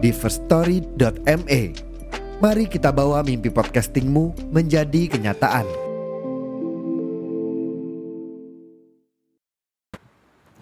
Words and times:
di 0.00 0.10
firststory.me. 0.10 1.62
Mari 2.40 2.64
kita 2.72 2.88
bawa 2.88 3.20
mimpi 3.20 3.52
podcastingmu 3.52 4.48
menjadi 4.48 5.12
kenyataan. 5.12 5.68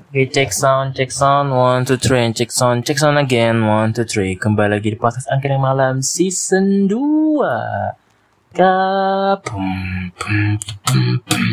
Oke, 0.08 0.24
cek 0.32 0.50
sound, 0.50 0.96
cek 0.96 1.12
sound, 1.12 1.52
one, 1.54 1.84
two, 1.86 2.00
three, 2.00 2.24
and 2.24 2.34
cek 2.34 2.50
sound, 2.50 2.82
cek 2.82 2.98
sound 2.98 3.20
again, 3.20 3.62
one, 3.62 3.94
two, 3.94 4.08
three. 4.08 4.34
Kembali 4.34 4.80
lagi 4.80 4.90
di 4.90 4.98
podcast 4.98 5.30
Angkir 5.30 5.54
Malam 5.60 6.02
season 6.02 6.90
2. 6.90 6.98
Kapum, 8.56 9.68
pum, 10.16 10.56
pum, 10.82 11.20
pum. 11.28 11.44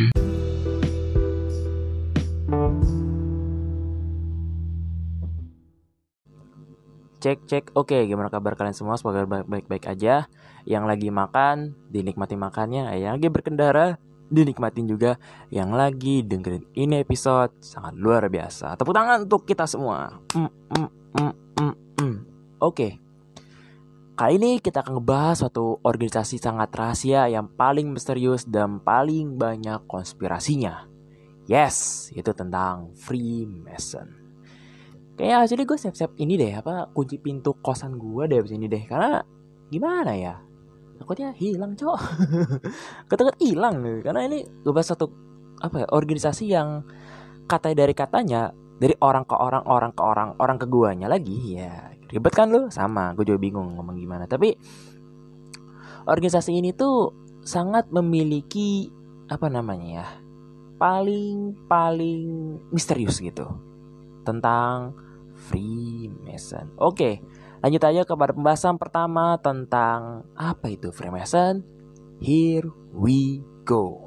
Cek 7.26 7.50
cek. 7.50 7.66
Oke 7.74 8.06
gimana 8.06 8.30
kabar 8.30 8.54
kalian 8.54 8.78
semua? 8.78 9.02
Semoga 9.02 9.26
baik-baik 9.26 9.90
aja. 9.90 10.30
Yang 10.62 10.84
lagi 10.86 11.10
makan 11.10 11.74
dinikmati 11.90 12.38
makannya. 12.38 12.94
Yang 13.02 13.12
lagi 13.18 13.28
berkendara 13.34 13.98
dinikmatin 14.30 14.86
juga. 14.86 15.18
Yang 15.50 15.70
lagi 15.74 16.16
dengerin 16.22 16.70
ini 16.78 17.02
episode 17.02 17.50
sangat 17.66 17.98
luar 17.98 18.30
biasa. 18.30 18.78
Tepuk 18.78 18.94
tangan 18.94 19.26
untuk 19.26 19.42
kita 19.42 19.66
semua. 19.66 20.22
Mm, 20.38 20.54
mm, 20.54 20.90
mm, 21.18 21.34
mm, 21.34 21.76
mm. 21.98 22.16
oke. 22.62 22.90
Kali 24.14 24.34
ini 24.38 24.62
kita 24.62 24.86
akan 24.86 25.02
ngebahas 25.02 25.42
suatu 25.42 25.82
organisasi 25.82 26.38
sangat 26.38 26.70
rahasia 26.78 27.26
yang 27.26 27.50
paling 27.50 27.90
misterius 27.90 28.46
dan 28.46 28.78
paling 28.86 29.34
banyak 29.34 29.82
konspirasinya. 29.90 30.86
Yes 31.50 32.08
itu 32.14 32.30
tentang 32.38 32.94
Freemason 32.94 34.25
Kayaknya 35.16 35.48
jadi 35.48 35.64
gue 35.64 35.78
siap-siap 35.80 36.12
ini 36.20 36.34
deh 36.36 36.52
apa 36.60 36.92
kunci 36.92 37.16
pintu 37.24 37.56
kosan 37.64 37.96
gue 37.96 38.28
deh 38.28 38.38
abis 38.44 38.54
ini 38.56 38.68
deh. 38.68 38.84
Karena 38.84 39.24
gimana 39.72 40.12
ya? 40.16 40.36
Takutnya 40.96 41.32
hilang 41.36 41.76
cowok 41.76 42.00
ketakut 43.12 43.36
hilang 43.44 43.84
nih 43.84 44.00
karena 44.00 44.32
ini 44.32 44.48
gue 44.48 44.72
bahas 44.72 44.96
satu 44.96 45.12
apa 45.60 45.84
ya 45.84 45.88
organisasi 45.92 46.48
yang 46.48 46.88
kata 47.52 47.76
dari 47.76 47.92
katanya 47.92 48.56
dari 48.80 48.96
orang 49.04 49.28
ke 49.28 49.36
orang 49.36 49.64
orang 49.68 49.92
ke 49.92 50.04
orang 50.04 50.30
orang 50.40 50.56
ke 50.60 50.68
guanya 50.72 51.08
lagi 51.12 51.60
ya 51.60 51.96
ribet 52.12 52.34
kan 52.36 52.52
lu? 52.52 52.68
Sama 52.72 53.12
gue 53.16 53.28
juga 53.28 53.40
bingung 53.40 53.76
ngomong 53.76 53.96
gimana. 53.98 54.26
Tapi 54.28 54.56
organisasi 56.06 56.56
ini 56.60 56.72
tuh 56.76 57.12
sangat 57.46 57.90
memiliki 57.90 58.90
apa 59.26 59.50
namanya 59.50 59.88
ya 59.90 60.08
paling 60.80 61.56
paling 61.68 62.24
misterius 62.72 63.20
gitu. 63.24 63.48
Tentang 64.26 65.05
Freemason. 65.46 66.74
Oke, 66.82 67.22
lanjut 67.62 67.84
aja 67.86 68.02
kepada 68.02 68.34
pembahasan 68.34 68.82
pertama 68.82 69.38
tentang 69.38 70.26
apa 70.34 70.74
itu 70.74 70.90
Freemason. 70.90 71.62
Here 72.18 72.66
we 72.96 73.46
go. 73.62 74.06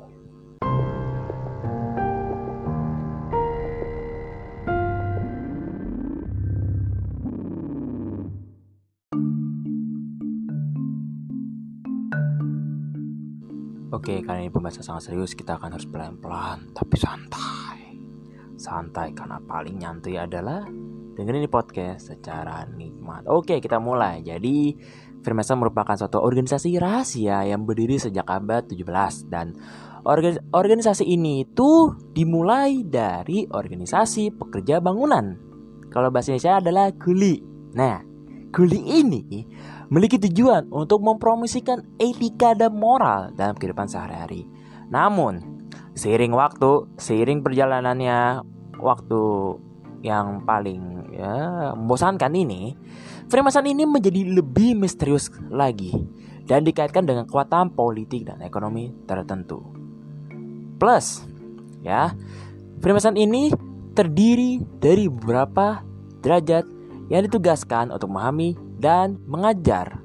Oke, 13.88 14.22
kali 14.22 14.46
ini 14.46 14.50
pembahasan 14.54 14.86
sangat 14.86 15.10
serius. 15.10 15.34
Kita 15.34 15.58
akan 15.58 15.74
harus 15.74 15.84
pelan-pelan, 15.90 16.70
tapi 16.70 16.96
santai. 16.96 17.98
Santai 18.54 19.10
karena 19.10 19.42
paling 19.42 19.74
nyantai 19.74 20.22
adalah 20.22 20.64
dengerin 21.18 21.42
ini 21.42 21.50
podcast 21.50 22.14
secara 22.14 22.62
nikmat. 22.70 23.26
Oke, 23.26 23.58
kita 23.58 23.82
mulai. 23.82 24.22
Jadi, 24.22 24.70
Freemason 25.18 25.58
merupakan 25.58 25.98
suatu 25.98 26.22
organisasi 26.22 26.78
rahasia 26.78 27.42
yang 27.42 27.66
berdiri 27.66 27.98
sejak 27.98 28.22
abad 28.30 28.70
17 28.70 29.26
dan 29.26 29.58
organisasi 30.54 31.02
ini 31.02 31.42
itu 31.42 31.90
dimulai 32.14 32.86
dari 32.86 33.50
organisasi 33.50 34.30
pekerja 34.38 34.78
bangunan. 34.78 35.34
Kalau 35.90 36.14
bahasa 36.14 36.30
Indonesia 36.30 36.62
adalah 36.62 36.86
kuli. 36.94 37.42
Nah, 37.74 37.98
kuli 38.54 38.78
ini 38.78 39.42
memiliki 39.90 40.22
tujuan 40.22 40.70
untuk 40.70 41.02
mempromosikan 41.02 41.98
etika 41.98 42.54
dan 42.54 42.78
moral 42.78 43.34
dalam 43.34 43.58
kehidupan 43.58 43.90
sehari-hari. 43.90 44.46
Namun, 44.86 45.66
seiring 45.98 46.30
waktu, 46.30 46.86
seiring 46.94 47.42
perjalanannya 47.42 48.46
waktu 48.78 49.22
yang 50.02 50.46
paling 50.46 51.10
ya 51.14 51.72
membosankan 51.74 52.30
ini, 52.34 52.76
Freemason 53.28 53.66
ini 53.66 53.84
menjadi 53.84 54.24
lebih 54.24 54.78
misterius 54.78 55.28
lagi 55.50 55.92
dan 56.48 56.64
dikaitkan 56.64 57.04
dengan 57.04 57.28
kekuatan 57.28 57.76
politik 57.76 58.24
dan 58.24 58.40
ekonomi 58.40 58.88
tertentu. 59.04 59.60
Plus, 60.78 61.26
ya, 61.82 62.14
Freemason 62.78 63.18
ini 63.18 63.50
terdiri 63.92 64.62
dari 64.78 65.10
beberapa 65.10 65.82
derajat 66.22 66.64
yang 67.10 67.26
ditugaskan 67.26 67.90
untuk 67.90 68.08
memahami 68.14 68.54
dan 68.78 69.18
mengajar. 69.26 69.98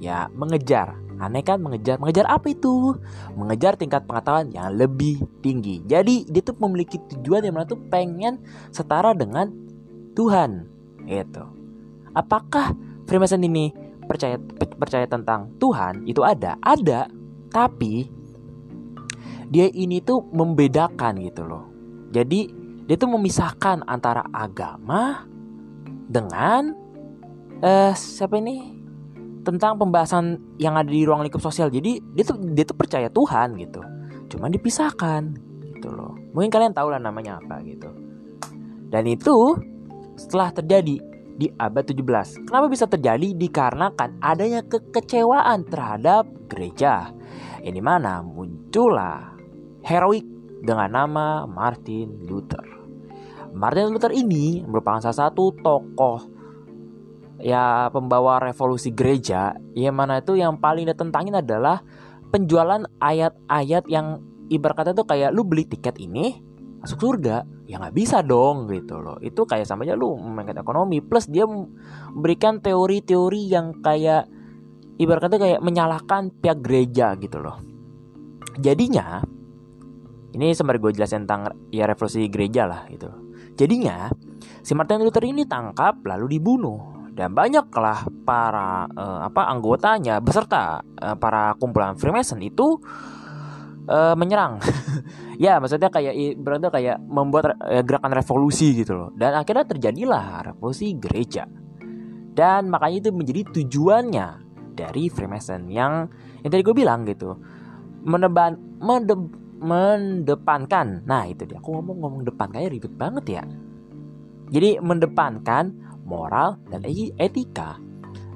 Ya, 0.00 0.32
mengejar. 0.32 0.96
Aneh 1.20 1.44
kan 1.44 1.60
mengejar. 1.60 2.00
Mengejar 2.00 2.24
apa 2.26 2.48
itu? 2.48 2.96
Mengejar 3.36 3.76
tingkat 3.76 4.08
pengetahuan 4.08 4.48
yang 4.48 4.72
lebih 4.72 5.20
tinggi. 5.44 5.84
Jadi 5.84 6.24
dia 6.24 6.40
tuh 6.40 6.56
memiliki 6.56 6.96
tujuan 6.96 7.44
yang 7.44 7.60
mana 7.60 7.68
tuh 7.68 7.76
pengen 7.92 8.40
setara 8.72 9.12
dengan 9.12 9.52
Tuhan. 10.16 10.64
Itu. 11.04 11.44
Apakah 12.16 12.72
Freemason 13.04 13.44
ini 13.44 13.70
percaya 14.08 14.40
percaya 14.80 15.04
tentang 15.04 15.52
Tuhan? 15.60 16.08
Itu 16.08 16.24
ada, 16.24 16.56
ada. 16.64 17.12
Tapi 17.52 18.08
dia 19.52 19.66
ini 19.68 20.00
tuh 20.00 20.24
membedakan 20.32 21.20
gitu 21.20 21.44
loh. 21.44 21.68
Jadi 22.10 22.48
dia 22.88 22.96
tuh 22.96 23.10
memisahkan 23.12 23.86
antara 23.86 24.24
agama 24.34 25.28
dengan 26.10 26.74
eh 27.62 27.94
siapa 27.94 28.40
ini 28.40 28.79
tentang 29.40 29.80
pembahasan 29.80 30.38
yang 30.60 30.76
ada 30.76 30.88
di 30.88 31.04
ruang 31.04 31.24
lingkup 31.24 31.40
sosial. 31.40 31.72
Jadi 31.72 32.00
dia 32.12 32.24
tuh 32.24 32.36
dia 32.52 32.64
tuh 32.64 32.76
percaya 32.76 33.08
Tuhan 33.08 33.56
gitu. 33.56 33.80
Cuman 34.30 34.52
dipisahkan 34.52 35.22
gitu 35.76 35.88
loh. 35.90 36.14
Mungkin 36.36 36.52
kalian 36.52 36.72
tahu 36.76 36.92
lah 36.92 37.00
namanya 37.00 37.40
apa 37.40 37.60
gitu. 37.64 37.90
Dan 38.90 39.06
itu 39.06 39.56
setelah 40.18 40.52
terjadi 40.52 41.00
di 41.40 41.48
abad 41.56 41.84
17 41.88 42.44
kenapa 42.44 42.66
bisa 42.68 42.84
terjadi? 42.84 43.32
Dikarenakan 43.32 44.20
adanya 44.20 44.60
kekecewaan 44.60 45.64
terhadap 45.64 46.28
gereja. 46.52 47.16
Ini 47.64 47.80
mana 47.80 48.20
muncullah 48.20 49.36
heroik 49.80 50.24
dengan 50.60 50.92
nama 50.92 51.48
Martin 51.48 52.28
Luther. 52.28 52.66
Martin 53.56 53.90
Luther 53.90 54.12
ini 54.12 54.62
merupakan 54.62 55.00
salah 55.00 55.28
satu 55.28 55.50
tokoh 55.58 56.39
ya 57.40 57.88
pembawa 57.88 58.38
revolusi 58.40 58.92
gereja 58.92 59.56
yang 59.74 59.96
mana 59.96 60.20
itu 60.20 60.36
yang 60.36 60.60
paling 60.60 60.86
ditentangin 60.88 61.40
adalah 61.40 61.80
penjualan 62.30 62.84
ayat-ayat 63.02 63.84
yang 63.90 64.22
ibarat 64.52 64.76
kata 64.84 64.90
tuh 64.94 65.06
kayak 65.08 65.34
lu 65.34 65.42
beli 65.42 65.66
tiket 65.66 65.98
ini 65.98 66.38
masuk 66.80 66.98
surga. 67.00 67.44
Ya 67.70 67.78
nggak 67.78 67.94
bisa 67.94 68.24
dong 68.24 68.66
gitu 68.72 68.98
loh. 68.98 69.20
Itu 69.22 69.46
kayak 69.46 69.68
sama 69.68 69.86
aja 69.86 69.94
lu 69.94 70.16
memainkan 70.18 70.58
ekonomi. 70.58 70.98
Plus 70.98 71.30
dia 71.30 71.46
memberikan 71.46 72.58
teori-teori 72.58 73.46
yang 73.46 73.78
kayak 73.78 74.26
ibarat 74.98 75.30
kata 75.30 75.36
kayak 75.38 75.60
menyalahkan 75.62 76.34
pihak 76.34 76.58
gereja 76.64 77.14
gitu 77.20 77.38
loh. 77.38 77.62
Jadinya 78.58 79.22
ini 80.34 80.54
sembari 80.54 80.78
gue 80.78 80.92
jelasin 80.94 81.26
tentang 81.26 81.70
ya 81.70 81.86
revolusi 81.86 82.26
gereja 82.26 82.66
lah 82.66 82.86
gitu. 82.90 83.10
Jadinya, 83.58 84.08
si 84.62 84.72
Martin 84.72 85.02
Luther 85.02 85.26
ini 85.26 85.44
tangkap 85.44 86.00
lalu 86.06 86.38
dibunuh 86.38 86.99
dan 87.20 87.36
banyaklah 87.36 88.08
para 88.24 88.88
uh, 88.96 89.28
apa 89.28 89.52
anggotanya 89.52 90.24
beserta 90.24 90.80
uh, 90.80 91.20
para 91.20 91.52
kumpulan 91.60 91.92
Freemason 92.00 92.40
itu 92.40 92.80
uh, 93.84 94.16
menyerang. 94.16 94.56
ya, 95.44 95.60
maksudnya 95.60 95.92
kayak 95.92 96.16
berarti 96.40 96.72
kayak 96.72 96.96
membuat 97.04 97.60
uh, 97.60 97.84
gerakan 97.84 98.16
revolusi 98.16 98.72
gitu 98.72 98.96
loh. 98.96 99.08
Dan 99.12 99.36
akhirnya 99.36 99.68
terjadilah 99.68 100.48
revolusi 100.48 100.96
gereja. 100.96 101.44
Dan 102.32 102.72
makanya 102.72 103.04
itu 103.04 103.10
menjadi 103.12 103.52
tujuannya 103.52 104.28
dari 104.72 105.12
Freemason 105.12 105.68
yang 105.68 106.08
yang 106.40 106.48
tadi 106.48 106.64
gue 106.64 106.72
bilang 106.72 107.04
gitu. 107.04 107.36
Meneban, 108.00 108.80
mende, 108.80 109.12
mendepankan. 109.60 111.04
Nah, 111.04 111.28
itu 111.28 111.44
dia. 111.44 111.60
Aku 111.60 111.76
ngomong-ngomong 111.76 112.24
depan 112.24 112.48
kayak 112.48 112.72
ribet 112.72 112.96
banget 112.96 113.24
ya. 113.28 113.44
Jadi 114.50 114.80
mendepankan 114.80 115.89
moral 116.10 116.58
dan 116.74 116.82
etika 117.22 117.78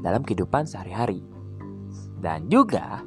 dalam 0.06 0.22
kehidupan 0.22 0.70
sehari-hari. 0.70 1.26
Dan 2.22 2.46
juga 2.46 3.02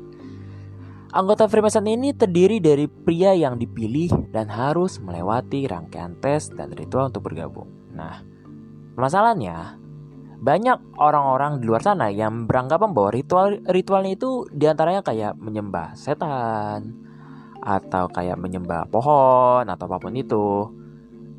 Anggota 1.16 1.48
Freemason 1.48 1.88
ini 1.88 2.12
terdiri 2.12 2.60
dari 2.60 2.84
pria 2.86 3.32
yang 3.32 3.56
dipilih 3.56 4.12
dan 4.36 4.52
harus 4.52 5.00
melewati 5.00 5.64
rangkaian 5.64 6.20
tes 6.20 6.52
dan 6.52 6.76
ritual 6.76 7.08
untuk 7.08 7.32
bergabung. 7.32 7.72
Nah, 7.96 8.22
masalahnya 9.00 9.80
banyak 10.38 11.00
orang-orang 11.00 11.64
di 11.64 11.66
luar 11.66 11.82
sana 11.82 12.12
yang 12.12 12.46
beranggapan 12.46 12.92
bahwa 12.92 13.10
ritual 13.16 13.58
ritualnya 13.72 14.20
itu 14.20 14.46
di 14.52 14.68
antaranya 14.68 15.02
kayak 15.02 15.34
menyembah 15.40 15.96
setan 15.98 16.94
atau 17.64 18.06
kayak 18.14 18.38
menyembah 18.38 18.86
pohon 18.92 19.66
atau 19.66 19.86
apa 19.88 19.98
pun 20.04 20.14
itu. 20.14 20.70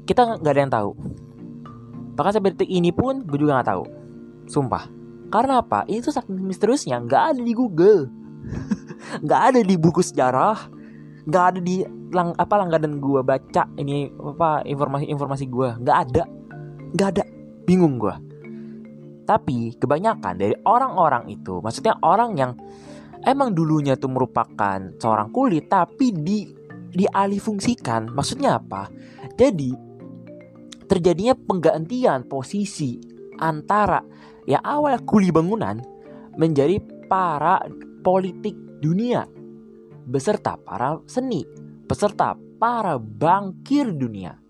Kita 0.09 0.41
nggak 0.41 0.55
ada 0.57 0.63
yang 0.65 0.73
tahu. 0.73 0.91
Bahkan 2.19 2.33
sampai 2.35 2.51
detik 2.59 2.67
ini 2.67 2.91
pun 2.91 3.23
gue 3.23 3.39
juga 3.39 3.63
nggak 3.63 3.71
tahu. 3.71 3.85
Sumpah. 4.51 4.91
Karena 5.31 5.63
apa? 5.63 5.87
Itu 5.87 6.11
saking 6.11 6.43
misteriusnya 6.43 6.99
nggak 7.07 7.23
ada 7.33 7.41
di 7.41 7.55
Google. 7.55 8.11
nggak 9.25 9.41
ada 9.55 9.61
di 9.63 9.75
buku 9.79 10.03
sejarah 10.03 10.79
nggak 11.29 11.45
ada 11.45 11.61
di 11.61 11.85
lang 12.09 12.33
apa 12.41 12.55
langganan 12.57 13.05
gue 13.05 13.21
baca 13.21 13.69
ini 13.77 14.09
apa 14.17 14.65
informasi 14.65 15.05
informasi 15.13 15.45
gue 15.45 15.69
nggak 15.85 15.99
ada 16.09 16.25
nggak 16.97 17.09
ada 17.13 17.25
bingung 17.69 18.01
gue 18.01 18.15
tapi 19.29 19.77
kebanyakan 19.77 20.41
dari 20.41 20.57
orang-orang 20.65 21.29
itu 21.29 21.61
maksudnya 21.61 22.01
orang 22.01 22.33
yang 22.41 22.57
emang 23.29 23.53
dulunya 23.53 23.93
tuh 24.01 24.09
merupakan 24.09 24.81
seorang 24.97 25.29
kulit 25.29 25.69
tapi 25.69 26.17
di 26.17 26.49
dialihfungsikan 26.97 28.09
maksudnya 28.09 28.57
apa 28.57 28.89
jadi 29.37 29.88
terjadinya 30.89 31.37
penggantian 31.37 32.27
posisi 32.27 32.99
antara 33.39 34.01
yang 34.49 34.65
awal 34.65 34.97
kuli 35.05 35.29
bangunan 35.29 35.79
menjadi 36.41 36.81
para 37.07 37.63
politik 38.03 38.57
dunia 38.81 39.29
beserta 40.09 40.57
para 40.57 40.97
seni, 41.05 41.45
beserta 41.85 42.33
para 42.57 42.97
bangkir 42.97 43.93
dunia. 43.93 44.41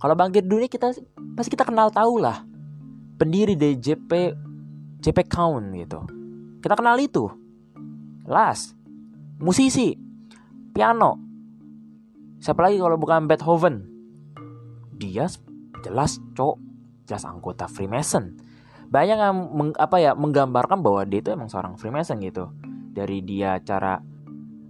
Kalau 0.00 0.16
bangkir 0.16 0.42
dunia 0.42 0.66
kita 0.66 0.96
pasti 1.36 1.52
kita 1.52 1.68
kenal 1.68 1.92
tahu 1.92 2.18
lah. 2.24 2.42
Pendiri 3.20 3.54
dari 3.54 3.76
JP 3.78 4.10
JP 4.98 5.18
Count 5.28 5.76
gitu. 5.76 6.00
Kita 6.64 6.74
kenal 6.74 6.96
itu. 6.98 7.28
Las, 8.26 8.72
musisi, 9.38 9.94
piano. 10.72 11.20
Siapa 12.42 12.66
lagi 12.66 12.80
kalau 12.80 12.98
bukan 12.98 13.30
Beethoven? 13.30 13.91
Dia 15.02 15.26
jelas 15.82 16.22
cok, 16.38 16.56
jelas 17.10 17.26
anggota 17.26 17.66
Freemason. 17.66 18.38
Banyak 18.86 19.18
yang 19.18 19.36
meng, 19.50 19.70
apa 19.74 19.98
ya 19.98 20.14
menggambarkan 20.14 20.78
bahwa 20.78 21.02
dia 21.02 21.18
itu 21.18 21.34
emang 21.34 21.50
seorang 21.50 21.74
Freemason 21.74 22.22
gitu. 22.22 22.54
Dari 22.94 23.18
dia 23.26 23.58
cara 23.66 23.98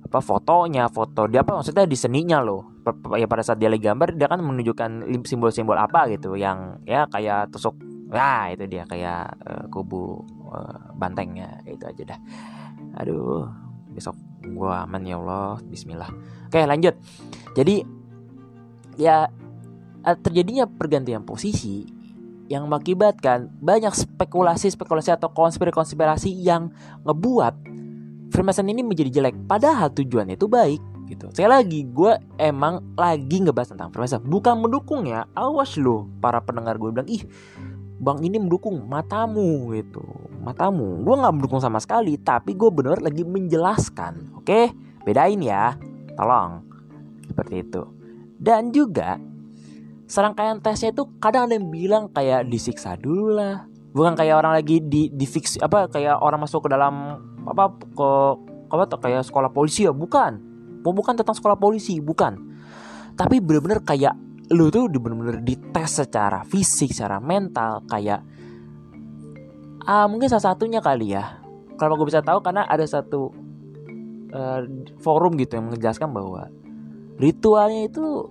apa 0.02 0.18
fotonya 0.20 0.92
foto 0.92 1.24
dia 1.24 1.40
apa 1.40 1.60
maksudnya 1.60 1.84
di 1.84 1.98
seninya 1.98 2.40
loh. 2.40 2.80
Ya 3.14 3.28
pada 3.28 3.44
saat 3.44 3.60
dia 3.60 3.68
lagi 3.68 3.84
gambar 3.84 4.16
dia 4.16 4.26
kan 4.26 4.40
menunjukkan 4.40 5.04
simbol-simbol 5.28 5.76
apa 5.76 6.08
gitu. 6.08 6.32
Yang 6.38 6.80
ya 6.88 7.04
kayak 7.12 7.52
tusuk 7.52 7.76
ya 8.08 8.52
itu 8.52 8.64
dia 8.68 8.84
kayak 8.88 9.36
uh, 9.44 9.64
kubu 9.68 10.22
uh, 10.48 10.96
bantengnya 10.96 11.60
itu 11.68 11.84
aja 11.84 12.16
dah. 12.16 12.20
Aduh 13.02 13.48
besok 13.92 14.16
gua 14.54 14.88
aman 14.88 15.02
ya 15.04 15.18
Allah 15.18 15.60
Bismillah. 15.66 16.08
Oke 16.46 16.62
lanjut. 16.62 16.94
Jadi 17.58 17.82
ya 18.96 19.26
terjadinya 20.02 20.66
pergantian 20.66 21.22
posisi 21.22 21.86
yang 22.50 22.68
mengakibatkan 22.68 23.48
banyak 23.62 23.94
spekulasi-spekulasi 23.96 25.14
atau 25.14 25.32
konspirasi-konspirasi 25.32 26.30
yang 26.42 26.68
ngebuat 27.06 27.54
Freemason 28.32 28.64
ini 28.64 28.80
menjadi 28.80 29.20
jelek. 29.20 29.36
Padahal 29.44 29.92
tujuannya 29.92 30.40
itu 30.40 30.48
baik 30.48 30.80
gitu. 31.12 31.28
Saya 31.36 31.60
lagi 31.60 31.84
gue 31.84 32.16
emang 32.40 32.96
lagi 32.96 33.44
ngebahas 33.44 33.76
tentang 33.76 33.92
Freemason. 33.92 34.24
Bukan 34.24 34.56
mendukung 34.56 35.04
ya. 35.04 35.28
Awas 35.36 35.76
lo 35.76 36.08
para 36.24 36.40
pendengar 36.40 36.80
gue 36.80 36.88
bilang 36.88 37.08
ih 37.08 37.24
Bang 38.02 38.18
ini 38.24 38.40
mendukung 38.40 38.88
matamu 38.88 39.70
gitu. 39.76 40.02
Matamu. 40.42 41.04
Gue 41.06 41.14
gak 41.22 41.34
mendukung 41.38 41.62
sama 41.62 41.78
sekali 41.78 42.18
Tapi 42.18 42.58
gue 42.58 42.66
bener 42.72 42.98
lagi 42.98 43.22
menjelaskan 43.22 44.42
Oke? 44.42 44.74
Bedain 45.06 45.38
ya 45.38 45.76
Tolong. 46.18 46.66
Seperti 47.28 47.62
itu. 47.62 47.82
Dan 48.42 48.74
juga 48.74 49.22
Serangkaian 50.12 50.60
tesnya 50.60 50.92
itu 50.92 51.08
kadang 51.16 51.48
ada 51.48 51.56
yang 51.56 51.72
bilang 51.72 52.04
kayak 52.12 52.44
disiksa 52.52 53.00
dulu 53.00 53.32
lah. 53.32 53.64
Bukan 53.96 54.12
kayak 54.12 54.44
orang 54.44 54.52
lagi 54.60 54.80
di, 54.84 55.08
di 55.08 55.24
fix 55.24 55.56
Apa 55.56 55.88
kayak 55.88 56.20
orang 56.20 56.44
masuk 56.44 56.64
ke 56.64 56.68
dalam 56.68 57.16
apa 57.48 57.72
ke 57.72 58.08
apa 58.68 58.84
kayak 59.00 59.24
sekolah 59.24 59.48
polisi 59.48 59.88
ya? 59.88 59.92
Bukan. 59.96 60.36
Bukan 60.84 61.16
tentang 61.16 61.32
sekolah 61.32 61.56
polisi 61.56 61.96
bukan. 61.96 62.36
Tapi 63.16 63.40
bener-bener 63.40 63.80
kayak 63.80 64.12
lu 64.52 64.68
tuh 64.68 64.84
bener-bener 64.92 65.40
dites 65.40 66.04
secara 66.04 66.44
fisik 66.44 66.92
secara 66.92 67.16
mental 67.16 67.80
kayak 67.88 68.20
ah 69.88 70.04
mungkin 70.12 70.28
salah 70.28 70.52
satunya 70.52 70.84
kali 70.84 71.16
ya. 71.16 71.40
Kalau 71.80 71.96
gue 71.96 72.04
bisa 72.04 72.20
tahu 72.20 72.44
karena 72.44 72.68
ada 72.68 72.84
satu 72.84 73.32
uh, 74.28 74.60
forum 75.00 75.40
gitu 75.40 75.56
yang 75.56 75.72
menjelaskan 75.72 76.12
bahwa 76.12 76.52
ritualnya 77.16 77.88
itu 77.88 78.28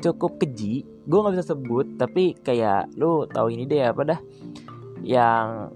cukup 0.00 0.40
keji 0.40 0.88
gue 1.08 1.18
nggak 1.18 1.34
bisa 1.40 1.56
sebut 1.56 1.96
tapi 1.96 2.36
kayak 2.36 2.92
lu 3.00 3.24
tahu 3.24 3.48
ini 3.48 3.64
deh 3.64 3.88
apa 3.88 4.02
dah? 4.04 4.20
Yang 5.00 5.72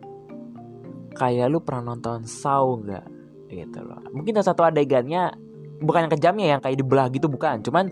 kayak 1.16 1.48
lu 1.48 1.64
pernah 1.64 1.96
nonton 1.96 2.28
Saw 2.28 2.66
nggak? 2.84 3.06
Gitu 3.48 3.80
loh. 3.80 4.04
Mungkin 4.12 4.36
ada 4.36 4.52
satu 4.52 4.60
adegannya 4.68 5.32
bukan 5.80 6.06
yang 6.06 6.12
kejamnya 6.12 6.46
yang 6.56 6.60
kayak 6.60 6.76
dibelah 6.76 7.08
gitu 7.08 7.32
bukan. 7.32 7.64
Cuman 7.64 7.88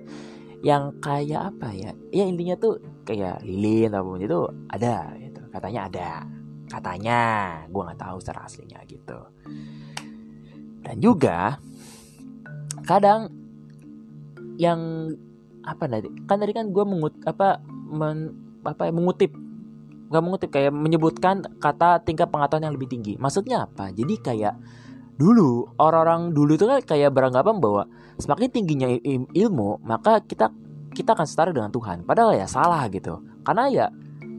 yang 0.61 1.01
kayak 1.01 1.57
apa 1.57 1.73
ya? 1.73 1.97
Ya 2.13 2.29
intinya 2.29 2.61
tuh 2.61 2.77
kayak 3.09 3.41
lilin 3.41 3.97
apa 3.97 4.05
pun 4.05 4.21
itu 4.21 4.41
ada 4.69 5.17
gitu. 5.17 5.41
Katanya 5.49 5.81
ada. 5.89 6.11
Katanya. 6.69 7.23
Gue 7.73 7.83
nggak 7.89 8.01
tahu 8.05 8.17
secara 8.21 8.45
aslinya 8.45 8.85
gitu. 8.85 9.19
Dan 10.85 10.97
juga 11.01 11.57
kadang 12.85 13.33
yang 14.61 15.09
apa 15.65 15.85
tadi 15.87 16.09
kan 16.25 16.41
tadi 16.41 16.53
kan 16.57 16.73
gue 16.73 16.85
mengut 16.85 17.15
apa 17.29 17.61
men, 17.91 18.33
apa 18.65 18.89
mengutip 18.89 19.33
nggak 20.11 20.23
mengutip 20.27 20.51
kayak 20.51 20.75
menyebutkan 20.75 21.47
kata 21.63 22.03
tingkat 22.03 22.27
pengetahuan 22.35 22.67
yang 22.67 22.75
lebih 22.75 22.91
tinggi. 22.91 23.15
Maksudnya 23.15 23.71
apa? 23.71 23.95
Jadi 23.95 24.19
kayak 24.19 24.59
dulu 25.15 25.71
orang-orang 25.79 26.35
dulu 26.35 26.59
itu 26.59 26.67
kan 26.67 26.83
kayak 26.83 27.15
beranggapan 27.15 27.63
bahwa 27.63 27.87
semakin 28.19 28.51
tingginya 28.51 28.91
ilmu 29.31 29.79
maka 29.87 30.19
kita 30.27 30.51
kita 30.91 31.15
akan 31.15 31.27
setara 31.31 31.55
dengan 31.55 31.71
Tuhan. 31.71 32.03
Padahal 32.03 32.35
ya 32.35 32.51
salah 32.51 32.91
gitu. 32.91 33.23
Karena 33.47 33.71
ya 33.71 33.87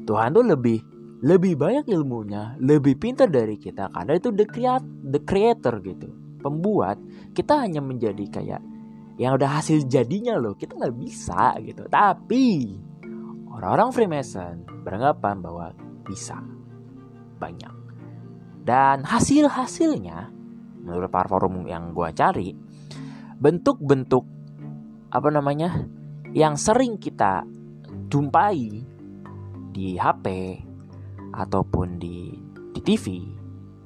Tuhan 0.04 0.36
tuh 0.36 0.44
lebih 0.44 0.84
lebih 1.24 1.56
banyak 1.56 1.88
ilmunya, 1.88 2.60
lebih 2.60 3.00
pintar 3.00 3.32
dari 3.32 3.56
kita 3.56 3.88
karena 3.96 4.20
itu 4.20 4.28
the 4.36 4.44
creator, 4.44 4.92
the 5.08 5.22
creator 5.24 5.80
gitu. 5.80 6.12
Pembuat 6.44 7.00
kita 7.32 7.64
hanya 7.64 7.80
menjadi 7.80 8.28
kayak 8.28 8.60
yang 9.22 9.38
udah 9.38 9.62
hasil 9.62 9.86
jadinya 9.86 10.34
loh. 10.42 10.58
Kita 10.58 10.74
nggak 10.74 10.98
bisa 10.98 11.54
gitu. 11.62 11.86
Tapi 11.86 12.48
Orang-orang 13.52 13.92
Freemason 13.92 14.64
beranggapan 14.82 15.44
bahwa 15.44 15.76
bisa 16.08 16.40
banyak. 17.38 17.70
Dan 18.64 19.04
hasil-hasilnya 19.04 20.32
menurut 20.82 21.12
para 21.12 21.28
forum 21.28 21.68
yang 21.68 21.92
gue 21.92 22.10
cari 22.16 22.56
bentuk-bentuk 23.38 24.26
apa 25.12 25.30
namanya 25.30 25.86
yang 26.32 26.56
sering 26.56 26.98
kita 26.98 27.46
jumpai 28.10 28.82
di 29.70 29.94
HP 29.94 30.26
ataupun 31.36 32.02
di 32.02 32.34
di 32.72 32.82
TV 32.82 33.06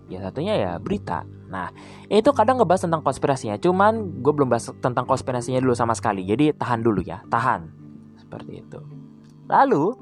ya 0.07 0.23
satunya 0.23 0.55
ya 0.55 0.71
berita 0.79 1.27
nah 1.45 1.69
itu 2.09 2.29
kadang 2.33 2.57
ngebahas 2.57 2.89
tentang 2.89 3.05
konspirasinya 3.05 3.55
cuman 3.61 4.21
gue 4.21 4.33
belum 4.33 4.49
bahas 4.49 4.73
tentang 4.81 5.05
konspirasinya 5.05 5.61
dulu 5.61 5.77
sama 5.77 5.93
sekali 5.93 6.25
jadi 6.25 6.57
tahan 6.57 6.81
dulu 6.81 7.05
ya 7.05 7.21
tahan 7.29 7.69
seperti 8.17 8.65
itu 8.65 8.81
Lalu 9.45 9.93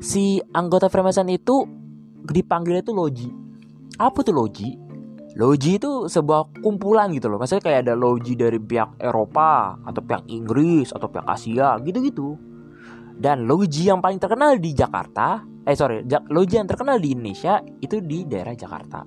si 0.00 0.40
anggota 0.56 0.88
Freemason 0.88 1.28
itu 1.28 1.68
dipanggil 2.24 2.80
itu 2.80 2.92
loji. 2.96 3.28
Apa 4.00 4.24
tuh 4.24 4.32
loji? 4.32 4.80
Loji 5.36 5.78
itu 5.78 6.08
sebuah 6.08 6.64
kumpulan 6.64 7.12
gitu 7.12 7.28
loh. 7.30 7.38
Maksudnya 7.38 7.62
kayak 7.62 7.80
ada 7.86 7.94
loji 7.94 8.34
dari 8.34 8.56
pihak 8.56 8.98
Eropa 8.98 9.78
atau 9.84 10.00
pihak 10.02 10.26
Inggris 10.32 10.90
atau 10.90 11.06
pihak 11.06 11.28
Asia 11.28 11.76
gitu-gitu. 11.84 12.34
Dan 13.20 13.44
loji 13.44 13.92
yang 13.92 14.00
paling 14.00 14.16
terkenal 14.16 14.56
di 14.56 14.72
Jakarta 14.72 15.44
eh 15.64 15.76
sorry. 15.76 16.04
Loji 16.32 16.56
yang 16.56 16.68
terkenal 16.68 16.96
di 16.96 17.12
Indonesia 17.12 17.60
itu 17.84 18.00
di 18.00 18.24
daerah 18.24 18.56
Jakarta. 18.56 19.04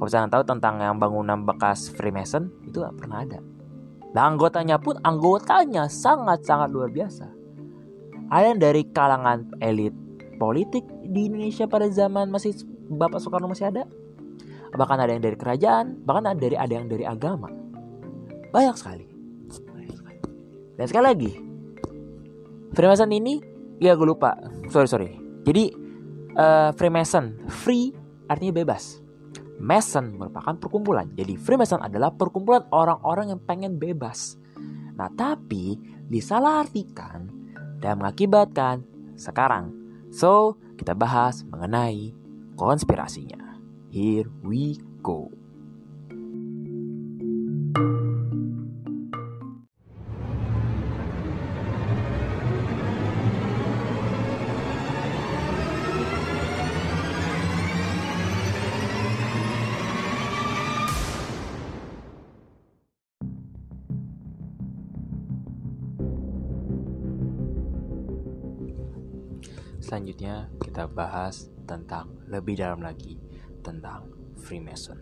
Kalau 0.00 0.08
misalnya 0.08 0.32
tahu 0.32 0.44
tentang 0.48 0.80
yang 0.80 0.96
bangunan 0.96 1.44
bekas 1.44 1.92
Freemason 1.92 2.48
itu 2.64 2.80
gak 2.80 2.96
pernah 2.96 3.20
ada. 3.20 3.38
Nah 4.16 4.32
anggotanya 4.32 4.80
pun 4.80 4.96
anggotanya 5.04 5.92
sangat-sangat 5.92 6.72
luar 6.72 6.88
biasa. 6.88 7.28
Ada 8.32 8.56
yang 8.56 8.60
dari 8.64 8.82
kalangan 8.88 9.60
elit 9.60 9.92
politik 10.40 10.88
di 11.04 11.28
Indonesia 11.28 11.68
pada 11.68 11.84
zaman 11.92 12.32
masih 12.32 12.56
Bapak 12.88 13.20
Soekarno 13.20 13.52
masih 13.52 13.68
ada. 13.68 13.84
Bahkan 14.72 14.98
ada 15.04 15.12
yang 15.12 15.20
dari 15.20 15.36
kerajaan 15.36 16.00
bahkan 16.00 16.32
ada 16.32 16.40
dari 16.40 16.56
ada 16.56 16.72
yang 16.72 16.88
dari 16.88 17.04
agama. 17.04 17.52
Banyak 18.50 18.76
sekali. 18.80 19.06
Dan 20.80 20.88
sekali 20.88 21.04
lagi 21.04 21.32
Freemason 22.72 23.12
ini 23.12 23.36
ya 23.84 23.92
gue 23.92 24.08
lupa. 24.08 24.32
Sorry 24.72 24.88
sorry 24.88 25.19
jadi 25.44 25.72
uh, 26.36 26.70
Freemason 26.76 27.40
free 27.48 27.94
artinya 28.28 28.62
bebas. 28.62 29.00
Mason 29.60 30.16
merupakan 30.16 30.56
perkumpulan. 30.56 31.12
Jadi 31.12 31.36
Freemason 31.36 31.84
adalah 31.84 32.16
perkumpulan 32.16 32.64
orang-orang 32.72 33.36
yang 33.36 33.40
pengen 33.44 33.76
bebas. 33.76 34.40
Nah, 34.96 35.12
tapi 35.12 35.76
disalahartikan 36.08 37.28
dan 37.76 38.00
mengakibatkan 38.00 38.80
sekarang. 39.20 39.72
So, 40.08 40.56
kita 40.80 40.96
bahas 40.96 41.44
mengenai 41.44 42.16
konspirasinya. 42.56 43.60
Here 43.92 44.28
we 44.40 44.80
go. 45.04 45.39
Selanjutnya 69.90 70.46
kita 70.62 70.86
bahas 70.86 71.50
tentang 71.66 72.14
lebih 72.30 72.54
dalam 72.54 72.78
lagi 72.78 73.18
tentang 73.58 74.06
Freemason. 74.38 74.94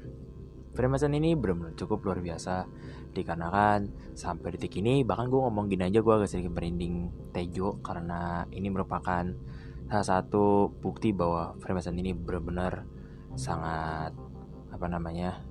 Freemason 0.72 1.12
ini 1.12 1.36
benar-benar 1.36 1.76
cukup 1.76 2.08
luar 2.08 2.24
biasa 2.24 2.64
dikarenakan 3.12 3.92
sampai 4.16 4.56
detik 4.56 4.80
ini 4.80 5.04
bahkan 5.04 5.28
gue 5.28 5.36
ngomong 5.44 5.68
gini 5.68 5.92
aja 5.92 6.00
gue 6.00 6.08
agak 6.08 6.32
sedikit 6.32 6.56
merinding 6.56 7.12
tejo 7.36 7.84
karena 7.84 8.48
ini 8.48 8.72
merupakan 8.72 9.28
salah 9.92 10.08
satu 10.08 10.72
bukti 10.80 11.12
bahwa 11.12 11.52
Freemason 11.60 11.92
ini 12.00 12.16
benar-benar 12.16 12.88
sangat 13.36 14.16
apa 14.72 14.86
namanya 14.88 15.44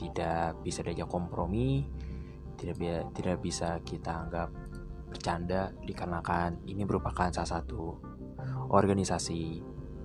tidak 0.00 0.56
bisa 0.64 0.80
diajak 0.80 1.12
kompromi 1.12 1.84
tidak 2.56 2.80
tidak 3.12 3.44
bisa 3.44 3.76
kita 3.84 4.24
anggap 4.24 4.48
bercanda 5.12 5.68
dikarenakan 5.84 6.64
ini 6.64 6.88
merupakan 6.88 7.28
salah 7.28 7.60
satu 7.60 8.19
organisasi 8.70 9.60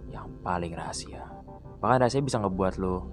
yang 0.10 0.42
paling 0.42 0.74
rahasia. 0.74 1.30
Bahkan 1.80 1.98
rahasia 2.02 2.26
bisa 2.26 2.42
ngebuat 2.42 2.82
lo 2.82 3.06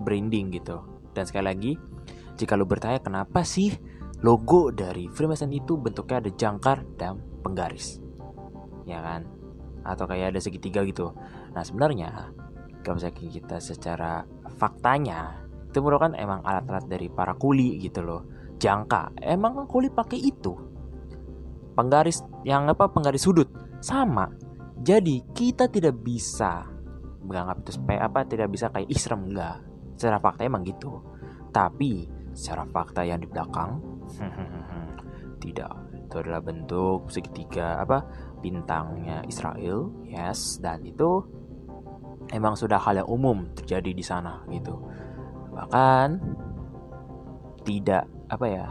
branding 0.00 0.52
gitu. 0.56 0.80
Dan 1.12 1.24
sekali 1.28 1.44
lagi, 1.44 1.72
jika 2.40 2.56
lo 2.56 2.64
bertanya 2.64 3.00
kenapa 3.00 3.44
sih 3.44 3.72
logo 4.24 4.72
dari 4.72 5.08
Freemason 5.12 5.52
itu 5.52 5.76
bentuknya 5.76 6.24
ada 6.24 6.30
jangkar 6.32 6.84
dan 6.96 7.20
penggaris. 7.44 8.00
Ya 8.88 9.04
kan? 9.04 9.28
Atau 9.84 10.08
kayak 10.08 10.34
ada 10.34 10.40
segitiga 10.40 10.82
gitu. 10.88 11.12
Nah 11.52 11.62
sebenarnya 11.62 12.32
kalau 12.80 12.96
misalnya 12.96 13.18
kita 13.18 13.56
secara 13.60 14.24
faktanya 14.56 15.44
itu 15.68 15.84
merupakan 15.84 16.14
emang 16.16 16.40
alat-alat 16.46 16.86
dari 16.88 17.12
para 17.12 17.36
kuli 17.36 17.76
gitu 17.82 18.00
loh. 18.00 18.22
Jangka, 18.56 19.20
emang 19.20 19.68
kuli 19.68 19.92
pakai 19.92 20.16
itu. 20.16 20.56
Penggaris 21.76 22.24
yang 22.48 22.72
apa 22.72 22.88
penggaris 22.88 23.28
sudut 23.28 23.65
sama 23.80 24.28
jadi 24.76 25.24
kita 25.32 25.72
tidak 25.72 26.04
bisa 26.04 26.68
menganggap 27.26 27.64
itu 27.64 27.74
apa 27.96 28.20
tidak 28.28 28.48
bisa 28.52 28.68
kayak 28.70 28.92
Islam 28.92 29.32
enggak. 29.32 29.56
Secara 29.96 30.20
fakta 30.20 30.44
emang 30.44 30.62
gitu. 30.62 31.00
Tapi 31.50 32.06
secara 32.36 32.68
fakta 32.68 33.02
yang 33.02 33.18
di 33.18 33.26
belakang 33.26 33.80
tidak. 35.42 35.72
Itu 36.06 36.22
adalah 36.22 36.44
bentuk 36.44 37.10
segitiga 37.10 37.82
apa 37.82 38.04
bintangnya 38.38 39.26
Israel, 39.26 39.90
yes, 40.06 40.62
dan 40.62 40.84
itu 40.86 41.24
emang 42.30 42.54
sudah 42.54 42.78
hal 42.78 43.02
yang 43.02 43.08
umum 43.10 43.48
terjadi 43.58 43.90
di 43.90 44.04
sana 44.04 44.44
gitu. 44.52 44.78
Bahkan 45.50 46.08
tidak 47.66 48.06
apa 48.30 48.46
ya 48.46 48.68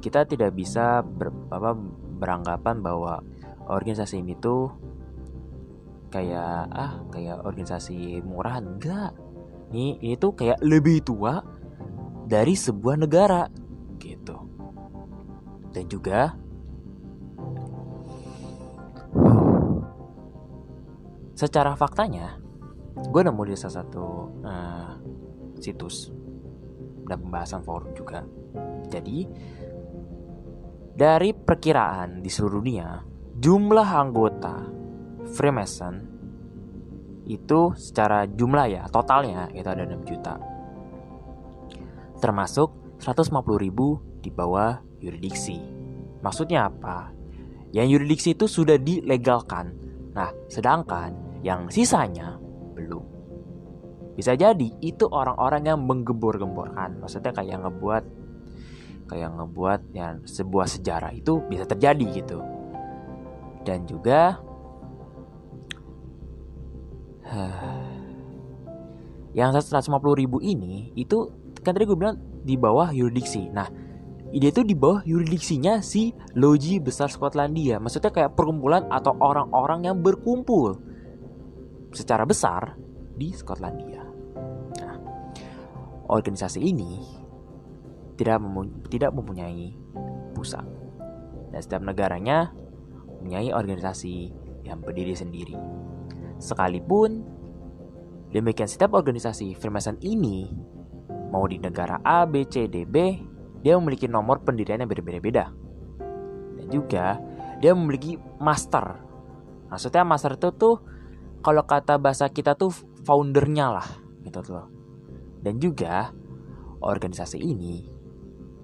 kita 0.00 0.24
tidak 0.24 0.56
bisa 0.56 1.04
ber, 1.04 1.28
apa, 1.52 1.76
beranggapan 2.16 2.80
bahwa 2.80 3.20
organisasi 3.68 4.20
ini 4.20 4.34
tuh 4.36 4.68
kayak 6.12 6.70
ah 6.70 7.02
kayak 7.10 7.42
organisasi 7.42 8.22
murahan 8.22 8.64
enggak. 8.64 9.12
Ini 9.74 9.98
ini 9.98 10.14
tuh 10.14 10.36
kayak 10.38 10.62
lebih 10.62 11.02
tua 11.02 11.42
dari 12.24 12.54
sebuah 12.54 12.96
negara 13.00 13.48
gitu. 13.98 14.36
Dan 15.74 15.84
juga 15.90 16.38
secara 21.34 21.74
faktanya 21.74 22.38
gue 22.94 23.20
nemu 23.26 23.42
di 23.42 23.58
salah 23.58 23.82
satu 23.82 24.06
uh, 24.46 24.90
situs 25.58 26.14
dan 27.10 27.18
pembahasan 27.18 27.66
forum 27.66 27.90
juga. 27.90 28.22
Jadi 28.86 29.26
dari 30.94 31.34
perkiraan 31.34 32.22
di 32.22 32.30
seluruh 32.30 32.62
dunia 32.62 33.13
jumlah 33.44 33.84
anggota 33.84 34.64
Freemason 35.36 36.00
itu 37.28 37.76
secara 37.76 38.24
jumlah 38.24 38.72
ya 38.72 38.88
totalnya 38.88 39.52
itu 39.52 39.68
ada 39.68 39.84
6 39.84 40.00
juta. 40.08 40.40
Termasuk 42.24 42.96
150 43.04 43.44
ribu 43.60 44.00
di 44.24 44.32
bawah 44.32 44.80
yuridiksi. 44.96 45.60
Maksudnya 46.24 46.72
apa? 46.72 47.12
Yang 47.76 48.00
yuridiksi 48.00 48.32
itu 48.32 48.48
sudah 48.48 48.80
dilegalkan. 48.80 49.76
Nah 50.16 50.32
sedangkan 50.48 51.44
yang 51.44 51.68
sisanya 51.68 52.40
belum. 52.72 53.04
Bisa 54.16 54.32
jadi 54.40 54.72
itu 54.80 55.04
orang-orang 55.04 55.68
yang 55.68 55.84
menggembor-gemborkan. 55.84 56.96
Maksudnya 56.96 57.36
kayak 57.36 57.60
ngebuat 57.60 58.04
kayak 59.12 59.36
ngebuat 59.36 59.80
yang 59.92 60.24
sebuah 60.24 60.64
sejarah 60.64 61.12
itu 61.12 61.44
bisa 61.44 61.68
terjadi 61.68 62.24
gitu 62.24 62.53
dan 63.64 63.88
juga 63.88 64.38
yang 69.38 69.50
150 69.50 69.88
ribu 70.20 70.38
ini 70.38 70.92
itu 70.94 71.32
kan 71.64 71.72
tadi 71.72 71.88
gue 71.88 71.96
bilang 71.96 72.20
di 72.44 72.60
bawah 72.60 72.92
yuridiksi. 72.92 73.48
Nah, 73.48 73.66
ide 74.30 74.52
itu 74.52 74.60
di 74.60 74.76
bawah 74.76 75.00
yuridiksinya 75.08 75.80
si 75.80 76.12
Loji 76.36 76.78
Besar 76.78 77.08
Skotlandia. 77.08 77.80
Maksudnya 77.80 78.12
kayak 78.12 78.36
perkumpulan 78.36 78.84
atau 78.92 79.16
orang-orang 79.16 79.88
yang 79.88 79.96
berkumpul 80.04 80.76
secara 81.96 82.28
besar 82.28 82.76
di 83.16 83.32
Skotlandia. 83.32 84.04
Nah, 84.84 84.96
organisasi 86.12 86.60
ini 86.60 87.00
tidak 88.20 88.44
tidak 88.92 89.10
mempunyai 89.10 89.74
pusat 90.36 90.62
dan 91.50 91.60
setiap 91.62 91.82
negaranya 91.82 92.50
mempunyai 93.24 93.56
organisasi 93.56 94.28
yang 94.68 94.84
berdiri 94.84 95.16
sendiri. 95.16 95.56
Sekalipun 96.36 97.24
demikian 98.28 98.68
setiap 98.68 98.92
organisasi 98.92 99.56
Freemason 99.56 99.96
ini 100.04 100.52
mau 101.32 101.48
di 101.48 101.56
negara 101.56 102.04
A, 102.04 102.28
B, 102.28 102.44
C, 102.44 102.68
D, 102.68 102.84
B, 102.84 103.16
dia 103.64 103.80
memiliki 103.80 104.04
nomor 104.12 104.44
pendirian 104.44 104.84
yang 104.84 104.92
berbeda-beda. 104.92 105.48
Dan 106.60 106.68
juga 106.68 107.16
dia 107.64 107.72
memiliki 107.72 108.20
master. 108.44 109.00
Maksudnya 109.72 110.04
master 110.04 110.36
itu 110.36 110.52
tuh 110.52 110.84
kalau 111.40 111.64
kata 111.64 111.96
bahasa 111.96 112.28
kita 112.28 112.52
tuh 112.60 112.76
foundernya 113.08 113.72
lah 113.72 113.88
gitu 114.20 114.44
tuh. 114.44 114.68
Dan 115.40 115.56
juga 115.56 116.12
organisasi 116.84 117.40
ini 117.40 117.88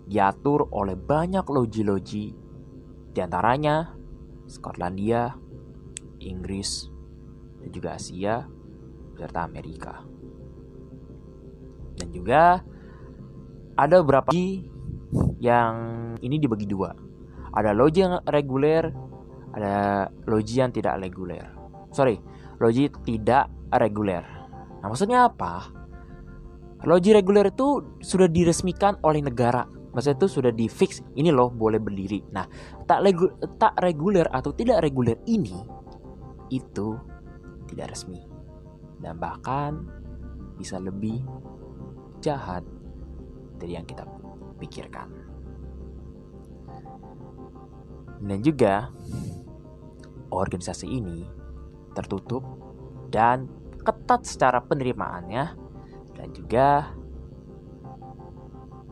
diatur 0.04 0.68
oleh 0.68 1.00
banyak 1.00 1.48
loji-loji 1.48 2.24
di 3.10 3.20
antaranya 3.24 3.99
Skotlandia, 4.50 5.38
Inggris, 6.18 6.90
dan 7.62 7.68
juga 7.70 7.94
Asia 7.94 8.44
serta 9.14 9.46
Amerika. 9.46 10.02
Dan 11.94 12.10
juga 12.10 12.58
ada 13.78 13.94
beberapa 14.02 14.32
yang 15.38 15.74
ini 16.20 16.36
dibagi 16.36 16.66
dua. 16.66 16.92
Ada 17.54 17.70
loji 17.72 18.02
yang 18.02 18.18
reguler, 18.26 18.90
ada 19.54 20.06
loji 20.26 20.60
yang 20.60 20.70
tidak 20.74 20.98
reguler. 20.98 21.46
sorry, 21.90 22.22
loji 22.62 22.86
tidak 23.02 23.50
reguler. 23.74 24.22
Nah, 24.80 24.86
maksudnya 24.86 25.26
apa? 25.26 25.74
Loji 26.86 27.12
reguler 27.12 27.50
itu 27.50 27.98
sudah 28.00 28.30
diresmikan 28.30 28.96
oleh 29.04 29.20
negara. 29.20 29.66
Maksudnya 29.90 30.18
itu 30.22 30.28
sudah 30.30 30.52
di 30.54 30.70
fix 30.70 31.02
ini 31.18 31.34
loh 31.34 31.50
boleh 31.50 31.82
berdiri. 31.82 32.22
Nah, 32.30 32.46
tak 32.86 33.02
regu, 33.02 33.26
tak 33.58 33.74
reguler 33.82 34.26
atau 34.30 34.54
tidak 34.54 34.86
reguler 34.86 35.18
ini 35.26 35.58
itu 36.50 36.94
tidak 37.70 37.94
resmi 37.94 38.22
dan 39.02 39.18
bahkan 39.18 39.86
bisa 40.58 40.76
lebih 40.78 41.22
jahat 42.20 42.62
dari 43.58 43.74
yang 43.74 43.86
kita 43.88 44.04
pikirkan. 44.60 45.08
Dan 48.20 48.44
juga 48.44 48.92
organisasi 50.28 50.86
ini 50.86 51.24
tertutup 51.96 52.44
dan 53.08 53.48
ketat 53.80 54.28
secara 54.28 54.60
penerimaannya 54.60 55.44
dan 56.14 56.28
juga 56.36 56.92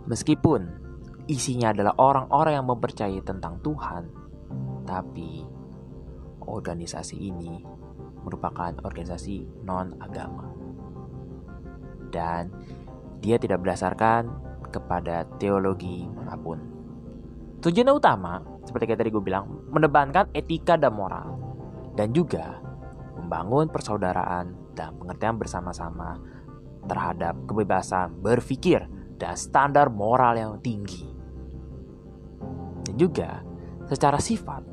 meskipun 0.09 0.78
isinya 1.29 1.77
adalah 1.77 1.95
orang-orang 2.01 2.57
yang 2.57 2.67
mempercayai 2.67 3.21
tentang 3.21 3.61
Tuhan, 3.61 4.03
tapi 4.89 5.45
organisasi 6.49 7.17
ini 7.21 7.61
merupakan 8.25 8.73
organisasi 8.81 9.63
non-agama. 9.63 10.49
Dan 12.09 12.49
dia 13.21 13.37
tidak 13.37 13.61
berdasarkan 13.61 14.33
kepada 14.73 15.29
teologi 15.37 16.09
mana 16.09 16.35
pun. 16.41 16.59
Tujuan 17.61 17.93
utama 17.93 18.41
seperti 18.65 18.89
yang 18.89 19.01
tadi 19.01 19.11
gue 19.13 19.25
bilang, 19.25 19.45
menebankan 19.73 20.33
etika 20.33 20.81
dan 20.81 20.97
moral, 20.97 21.37
dan 21.97 22.13
juga 22.13 22.61
membangun 23.17 23.69
persaudaraan 23.69 24.77
dan 24.77 24.97
pengertian 24.97 25.37
bersama-sama 25.37 26.17
terhadap 26.89 27.35
kebebasan 27.45 28.17
berpikir 28.21 28.87
dan 29.19 29.35
standar 29.35 29.91
moral 29.91 30.39
yang 30.39 30.53
tinggi. 30.63 31.18
Juga, 32.99 33.47
secara 33.87 34.19
sifat, 34.19 34.67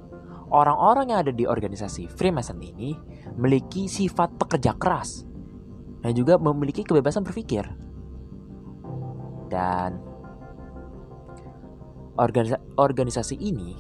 orang-orang 0.50 1.14
yang 1.14 1.20
ada 1.22 1.30
di 1.30 1.46
organisasi 1.46 2.10
Freemason 2.10 2.58
ini 2.58 2.98
memiliki 3.38 3.86
sifat 3.86 4.34
pekerja 4.42 4.74
keras 4.74 5.30
dan 6.02 6.12
juga 6.18 6.42
memiliki 6.42 6.82
kebebasan 6.82 7.22
berpikir. 7.22 7.70
Dan 9.46 10.02
organisa 12.18 12.58
organisasi 12.82 13.38
ini 13.38 13.78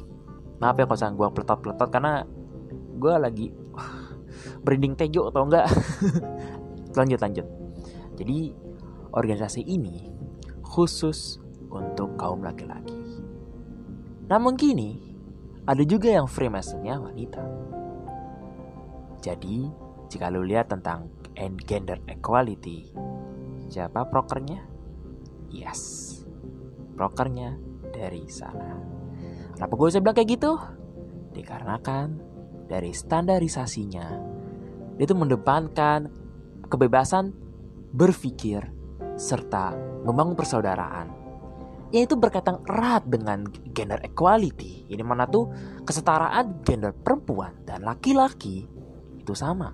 maaf 0.62 0.78
ya 0.80 0.88
kalau 0.88 1.18
gue 1.18 1.28
peletot-peletot 1.36 1.90
karena 1.92 2.24
gue 2.96 3.14
lagi 3.18 3.48
uh, 3.82 4.14
breeding 4.62 4.94
tejo 4.94 5.34
atau 5.34 5.50
enggak? 5.50 5.66
Lanjut 7.00 7.20
lanjut. 7.20 7.48
Jadi 8.16 8.56
organisasi 9.12 9.68
ini 9.68 10.08
khusus 10.64 11.44
untuk 11.68 12.16
kaum 12.16 12.40
laki-laki 12.40 13.04
namun 14.27 14.58
kini 14.58 15.01
ada 15.65 15.82
juga 15.86 16.13
yang 16.13 16.29
Freemasonnya 16.29 17.01
wanita 17.01 17.44
jadi 19.22 19.70
jika 20.10 20.29
lu 20.29 20.46
lihat 20.46 20.70
tentang 20.70 21.10
gender 21.65 22.00
equality 22.08 22.94
siapa 23.70 24.05
prokernya 24.08 24.62
yes 25.50 26.15
prokernya 26.96 27.60
dari 27.91 28.27
sana. 28.32 28.75
Kenapa 29.55 29.74
gue 29.75 29.88
bisa 29.88 30.03
bilang 30.03 30.15
kayak 30.15 30.32
gitu? 30.36 30.51
Dikarenakan 31.36 32.08
dari 32.67 32.91
standarisasinya, 32.91 34.08
itu 35.00 35.13
mendepankan 35.15 36.12
kebebasan 36.67 37.32
berpikir 37.96 38.64
serta 39.16 39.75
membangun 40.03 40.35
persaudaraan. 40.35 41.07
Yang 41.96 42.12
itu 42.12 42.16
berkaitan 42.20 42.60
erat 42.68 43.08
dengan 43.08 43.48
gender 43.72 44.03
equality, 44.03 44.84
ini 44.92 45.00
mana 45.00 45.24
tuh 45.31 45.48
kesetaraan 45.88 46.60
gender 46.68 46.92
perempuan 46.92 47.55
dan 47.64 47.88
laki-laki 47.88 48.68
itu 49.16 49.31
sama. 49.31 49.72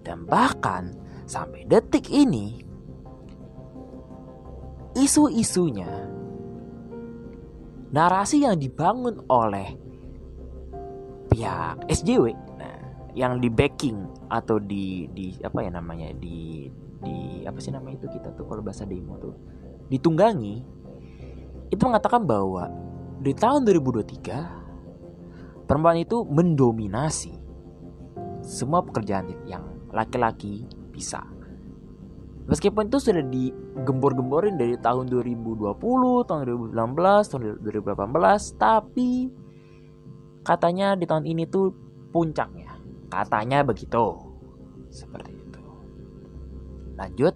Dan 0.00 0.24
bahkan 0.24 0.96
sampai 1.28 1.68
detik 1.68 2.08
ini 2.08 2.64
isu-isunya 4.96 6.08
narasi 7.92 8.48
yang 8.48 8.56
dibangun 8.56 9.20
oleh 9.28 9.76
pihak 11.28 11.84
SJW 11.92 12.32
nah 12.56 12.80
yang 13.12 13.36
di 13.44 13.52
backing 13.52 14.08
atau 14.32 14.56
di 14.56 15.04
di 15.12 15.36
apa 15.44 15.60
ya 15.60 15.68
namanya 15.68 16.16
di 16.16 16.72
di 17.04 17.44
apa 17.44 17.60
sih 17.60 17.76
namanya 17.76 18.00
itu 18.00 18.08
kita 18.16 18.32
tuh 18.32 18.48
kalau 18.48 18.64
bahasa 18.64 18.88
demo 18.88 19.20
tuh 19.20 19.36
ditunggangi 19.92 20.64
itu 21.70 21.82
mengatakan 21.86 22.26
bahwa 22.26 22.70
di 23.22 23.32
tahun 23.32 23.64
2023 23.66 25.66
perempuan 25.66 25.98
itu 25.98 26.24
mendominasi 26.26 27.32
semua 28.44 28.82
pekerjaan 28.86 29.34
yang 29.50 29.66
laki-laki 29.90 30.62
bisa 30.94 31.26
Meskipun 32.46 32.86
itu 32.86 33.02
sudah 33.02 33.26
digembor-gemborin 33.26 34.54
dari 34.54 34.78
tahun 34.78 35.10
2020, 35.10 35.66
tahun 36.30 36.40
2019, 36.46 36.78
tahun 37.26 37.58
2018, 37.58 38.54
tapi 38.54 39.34
katanya 40.46 40.94
di 40.94 41.10
tahun 41.10 41.26
ini 41.26 41.42
tuh 41.50 41.74
puncaknya. 42.14 42.70
Katanya 43.10 43.66
begitu. 43.66 44.14
Seperti 44.94 45.34
itu. 45.34 45.62
Lanjut. 46.94 47.34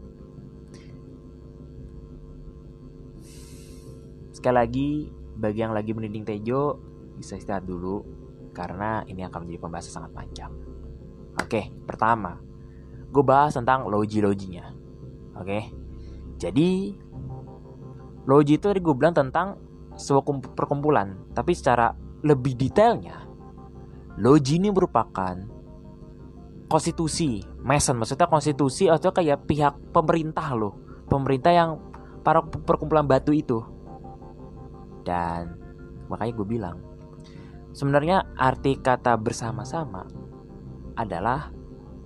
Sekali 4.41 4.57
lagi, 4.57 4.89
bagi 5.37 5.61
yang 5.61 5.77
lagi 5.77 5.93
meninding 5.93 6.25
Tejo, 6.25 6.81
bisa 7.21 7.37
istirahat 7.37 7.69
dulu 7.69 8.01
karena 8.57 9.05
ini 9.05 9.21
akan 9.29 9.45
menjadi 9.45 9.61
pembahasan 9.61 9.93
sangat 10.01 10.13
panjang. 10.17 10.53
Oke, 11.37 11.69
pertama, 11.85 12.41
gue 13.13 13.21
bahas 13.21 13.53
tentang 13.53 13.85
logi-loginya. 13.93 14.73
Oke. 15.37 15.69
Jadi 16.41 16.97
logi 18.25 18.57
itu 18.57 18.65
tadi 18.65 18.81
gue 18.81 18.97
bilang 18.97 19.13
tentang 19.13 19.61
sebuah 19.93 20.25
perkumpulan, 20.57 21.37
tapi 21.37 21.53
secara 21.53 21.93
lebih 22.25 22.57
detailnya 22.57 23.29
logi 24.21 24.57
ini 24.57 24.73
merupakan 24.73 25.37
konstitusi, 26.65 27.45
mason 27.61 28.01
maksudnya 28.01 28.25
konstitusi 28.25 28.89
atau 28.89 29.13
kayak 29.13 29.45
pihak 29.45 29.93
pemerintah 29.93 30.57
loh, 30.57 31.05
pemerintah 31.13 31.53
yang 31.53 31.71
para 32.25 32.41
perkumpulan 32.41 33.05
batu 33.05 33.37
itu. 33.37 33.61
Dan 35.11 35.59
makanya 36.07 36.33
gue 36.39 36.47
bilang, 36.47 36.77
sebenarnya 37.75 38.31
arti 38.39 38.79
kata 38.79 39.19
bersama-sama 39.19 40.07
adalah 40.95 41.51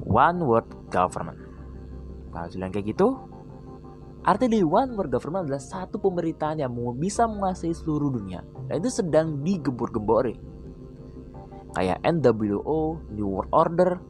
one 0.01 0.41
world 0.41 0.89
government. 0.89 1.37
Kalau 2.33 2.49
bilang 2.49 2.73
kayak 2.73 2.97
gitu, 2.97 3.21
arti 4.25 4.49
dari 4.49 4.65
one 4.65 4.97
world 4.97 5.13
government 5.13 5.53
adalah 5.53 5.61
satu 5.61 6.01
pemerintahan 6.01 6.65
yang 6.65 6.73
bisa 6.97 7.29
menguasai 7.29 7.77
seluruh 7.77 8.09
dunia. 8.09 8.41
Dan 8.73 8.81
itu 8.81 8.89
sedang 8.89 9.45
digembur-gembori. 9.45 10.57
Kayak 11.77 12.01
NWO, 12.09 13.05
New 13.13 13.29
World 13.29 13.53
Order, 13.53 14.01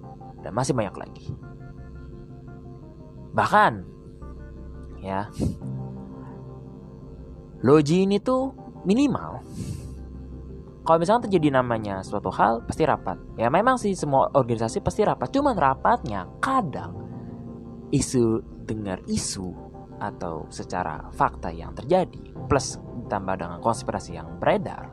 dan 0.45 0.53
masih 0.55 0.77
banyak 0.77 0.95
lagi. 0.95 1.27
Bahkan, 3.35 3.73
ya, 5.03 5.33
logi 7.65 8.05
ini 8.05 8.21
tuh 8.21 8.64
minimal 8.85 9.41
kalau 10.85 11.01
misalnya 11.01 11.27
terjadi 11.29 11.61
namanya 11.61 12.05
suatu 12.05 12.29
hal 12.29 12.61
pasti 12.69 12.85
rapat 12.85 13.17
ya 13.41 13.49
memang 13.49 13.81
sih 13.81 13.97
semua 13.97 14.29
organisasi 14.33 14.85
pasti 14.85 15.03
rapat 15.05 15.33
cuman 15.33 15.57
rapatnya 15.57 16.29
kadang 16.39 16.93
isu 17.93 18.45
dengar 18.65 19.01
isu 19.09 19.53
atau 20.01 20.45
secara 20.53 21.09
fakta 21.17 21.49
yang 21.49 21.73
terjadi 21.73 22.21
plus 22.49 22.77
ditambah 23.05 23.41
dengan 23.41 23.59
konspirasi 23.65 24.17
yang 24.17 24.29
beredar 24.41 24.93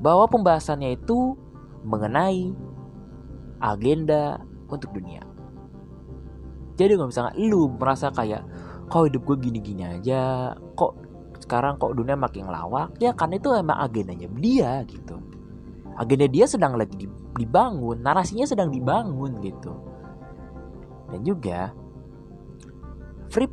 bahwa 0.00 0.24
pembahasannya 0.28 0.96
itu 0.96 1.36
mengenai 1.84 2.56
agenda 3.60 4.40
untuk 4.72 4.92
dunia. 4.96 5.20
Jadi 6.80 6.96
kalau 6.96 7.12
misalnya 7.12 7.36
lu 7.36 7.68
merasa 7.76 8.08
kayak 8.08 8.40
kok 8.88 9.04
hidup 9.04 9.22
gue 9.28 9.36
gini-gini 9.50 9.84
aja, 9.84 10.56
kok 10.72 10.96
sekarang 11.50 11.82
kok 11.82 11.98
dunia 11.98 12.14
makin 12.14 12.46
lawak, 12.46 12.94
ya 13.02 13.10
kan 13.10 13.34
itu 13.34 13.50
emang 13.50 13.74
agendanya 13.82 14.30
dia 14.38 14.86
gitu. 14.86 15.18
Agenda 15.98 16.30
dia 16.30 16.46
sedang 16.46 16.78
lagi 16.78 17.10
dibangun, 17.34 17.98
narasinya 17.98 18.46
sedang 18.46 18.70
dibangun 18.70 19.42
gitu. 19.42 19.74
Dan 21.10 21.26
juga 21.26 21.74
free 23.34 23.50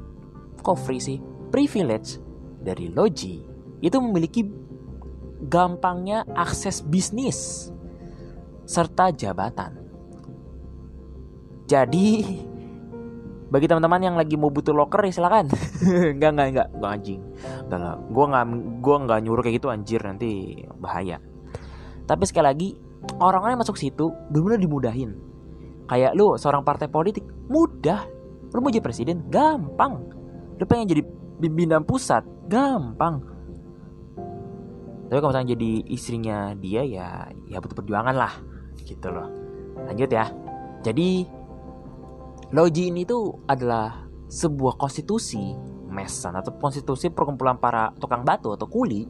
kok 0.62 0.78
free 0.78 1.02
sih 1.02 1.18
privilege 1.50 2.22
dari 2.62 2.94
Logi 2.94 3.42
itu 3.82 3.98
memiliki 3.98 4.46
gampangnya 5.50 6.22
akses 6.38 6.86
bisnis 6.86 7.70
serta 8.68 9.14
jabatan 9.14 9.80
Jadi 11.70 12.26
bagi 13.48 13.66
teman-teman 13.72 14.02
yang 14.04 14.16
lagi 14.20 14.36
mau 14.36 14.52
butuh 14.52 14.76
locker 14.76 15.08
ya 15.08 15.12
silakan. 15.16 15.48
enggak 16.16 16.32
enggak 16.36 16.48
enggak 16.52 16.68
enggak 16.76 16.92
anjing. 16.92 17.22
Enggak 17.68 17.78
enggak. 17.80 17.98
Gua 18.12 18.26
enggak 18.28 18.46
gua 18.84 18.96
enggak 19.00 19.20
nyuruh 19.24 19.44
kayak 19.44 19.56
gitu 19.64 19.68
anjir 19.72 20.02
nanti 20.04 20.30
bahaya. 20.80 21.18
Tapi 22.04 22.24
sekali 22.28 22.46
lagi 22.48 22.70
orang-orang 23.20 23.56
yang 23.56 23.62
masuk 23.64 23.80
situ 23.80 24.12
benar-benar 24.32 24.60
dimudahin. 24.60 25.12
Kayak 25.88 26.12
lu 26.20 26.36
seorang 26.36 26.68
partai 26.68 26.92
politik 26.92 27.24
mudah. 27.48 28.04
Lu 28.52 28.60
mau 28.60 28.72
jadi 28.72 28.84
presiden 28.84 29.32
gampang. 29.32 30.12
Lu 30.60 30.64
pengen 30.68 30.92
jadi 30.92 31.04
pimpinan 31.40 31.88
pusat 31.88 32.28
gampang. 32.52 33.24
Tapi 35.08 35.20
kalau 35.24 35.32
misalnya 35.32 35.56
jadi 35.56 35.72
istrinya 35.88 36.38
dia 36.60 36.84
ya 36.84 37.08
ya 37.48 37.64
butuh 37.64 37.80
perjuangan 37.80 38.12
lah 38.12 38.34
gitu 38.84 39.08
loh. 39.08 39.32
Lanjut 39.88 40.12
ya. 40.12 40.28
Jadi 40.84 41.37
Logi 42.56 42.88
ini 42.88 43.04
tuh 43.04 43.44
adalah 43.44 44.08
sebuah 44.32 44.80
konstitusi 44.80 45.52
mesan 45.92 46.36
atau 46.36 46.56
konstitusi 46.56 47.12
perkumpulan 47.12 47.60
para 47.60 47.92
tukang 48.00 48.24
batu 48.24 48.56
atau 48.56 48.68
kuli 48.68 49.04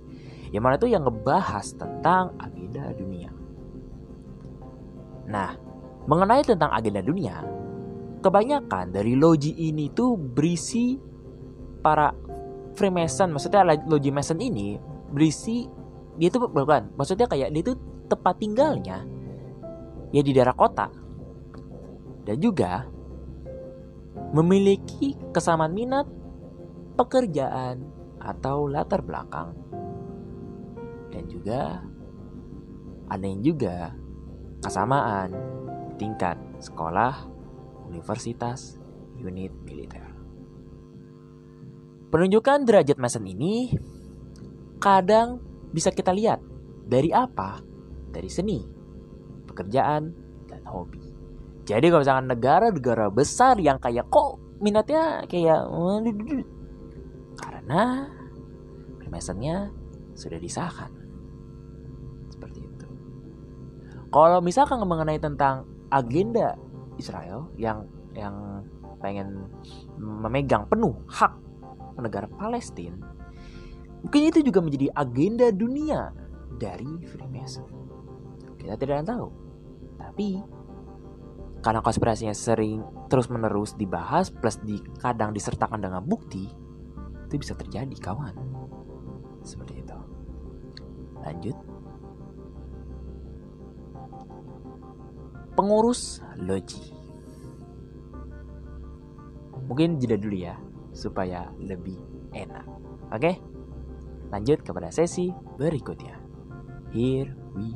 yang 0.49 0.65
mana 0.65 0.79
itu 0.79 0.89
yang 0.89 1.05
ngebahas 1.05 1.75
tentang 1.77 2.33
agenda 2.41 2.89
dunia. 2.97 3.29
Nah, 5.27 5.53
mengenai 6.07 6.41
tentang 6.41 6.71
agenda 6.71 7.03
dunia, 7.03 7.43
kebanyakan 8.23 8.95
dari 8.95 9.13
logi 9.13 9.53
ini 9.53 9.91
tuh 9.91 10.15
berisi 10.17 10.97
para 11.83 12.09
Freemason, 12.77 13.33
maksudnya 13.33 13.65
logi 13.85 14.13
Mason 14.13 14.37
ini 14.37 14.77
berisi 15.13 15.65
dia 16.17 16.29
tuh 16.33 16.49
bukan, 16.49 16.93
maksudnya 16.97 17.29
kayak 17.29 17.53
dia 17.53 17.63
tuh 17.73 17.77
tempat 18.07 18.37
tinggalnya 18.39 19.03
ya 20.15 20.21
di 20.23 20.31
daerah 20.31 20.55
kota 20.55 20.87
dan 22.23 22.37
juga 22.39 22.87
memiliki 24.35 25.15
kesamaan 25.31 25.73
minat, 25.73 26.07
pekerjaan, 26.99 27.97
atau 28.21 28.67
latar 28.67 28.99
belakang. 29.05 29.55
Dan 31.13 31.23
juga 31.31 31.79
ada 33.07 33.25
yang 33.25 33.39
juga 33.39 33.95
kesamaan 34.59 35.31
tingkat 35.95 36.35
sekolah, 36.59 37.25
universitas, 37.87 38.77
unit 39.17 39.53
militer. 39.63 40.03
Penunjukan 42.07 42.63
derajat 42.63 42.97
Mason 42.99 43.27
ini 43.27 43.71
kadang 44.79 45.39
bisa 45.71 45.91
kita 45.91 46.11
lihat 46.11 46.39
dari 46.87 47.11
apa? 47.11 47.59
Dari 48.11 48.29
seni, 48.31 48.63
pekerjaan, 49.43 50.15
dan 50.47 50.63
hobi. 50.63 51.06
Jadi 51.67 51.91
kalau 51.91 51.99
misalkan 51.99 52.27
negara-negara 52.31 53.11
besar 53.11 53.59
yang 53.59 53.75
kayak 53.83 54.07
kok 54.07 54.39
minatnya 54.63 55.27
kayak 55.27 55.67
karena 57.35 58.07
Freemasonnya 58.97 59.75
sudah 60.15 60.39
disahkan. 60.39 60.87
Seperti 62.31 62.63
itu. 62.63 62.87
Kalau 64.07 64.39
misalkan 64.39 64.79
mengenai 64.79 65.19
tentang 65.19 65.67
agenda 65.91 66.55
Israel 66.95 67.51
yang 67.59 67.83
yang 68.15 68.63
pengen 69.03 69.51
memegang 69.99 70.65
penuh 70.71 70.95
hak 71.11 71.35
negara 71.99 72.31
Palestina, 72.31 73.11
mungkin 74.07 74.21
itu 74.23 74.39
juga 74.39 74.63
menjadi 74.63 74.87
agenda 74.95 75.51
dunia 75.51 76.15
dari 76.55 77.03
Freemason. 77.11 77.67
Kita 78.55 78.79
tidak 78.79 79.03
tahu. 79.03 79.27
Tapi 79.99 80.41
karena 81.67 81.83
konspirasinya 81.83 82.31
sering 82.31 82.79
terus 83.11 83.27
menerus 83.27 83.75
dibahas 83.75 84.31
plus 84.31 84.55
di 84.63 84.79
kadang 85.03 85.35
disertakan 85.35 85.83
dengan 85.83 85.99
bukti 85.99 86.47
itu 87.27 87.35
bisa 87.35 87.59
terjadi 87.59 87.91
kawan. 87.99 88.31
Seperti 89.43 89.83
itu. 89.83 89.99
Lanjut. 91.19 91.57
Pengurus 95.59 96.23
logi. 96.39 96.95
Mungkin 99.67 99.99
jeda 99.99 100.15
dulu 100.15 100.39
ya 100.39 100.55
supaya 100.95 101.51
lebih 101.59 101.99
enak. 102.31 102.63
Oke? 103.11 103.43
Lanjut 104.31 104.63
kepada 104.63 104.87
sesi 104.87 105.35
berikutnya. 105.59 106.15
Here 106.95 107.35
we 107.59 107.75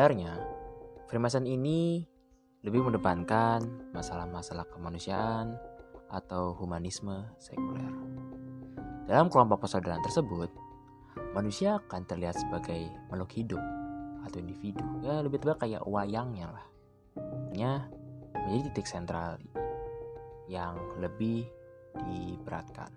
Sebenarnya, 0.00 0.32
Freemason 1.12 1.44
ini 1.44 2.00
lebih 2.64 2.88
mendepankan 2.88 3.92
masalah-masalah 3.92 4.64
kemanusiaan 4.72 5.60
atau 6.08 6.56
humanisme 6.56 7.28
sekuler. 7.36 7.92
Dalam 9.04 9.28
kelompok 9.28 9.68
persaudaraan 9.68 10.00
tersebut, 10.00 10.48
manusia 11.36 11.84
akan 11.84 12.08
terlihat 12.08 12.32
sebagai 12.32 12.80
makhluk 13.12 13.44
hidup 13.44 13.60
atau 14.24 14.40
individu. 14.40 14.80
Ya, 15.04 15.20
lebih 15.20 15.44
tepat 15.44 15.68
kayak 15.68 15.84
wayangnya 15.84 16.48
lah. 16.48 16.66
Nya 17.52 17.92
menjadi 18.32 18.72
titik 18.72 18.88
sentral 18.88 19.36
yang 20.48 20.80
lebih 20.96 21.44
diberatkan. 22.08 22.88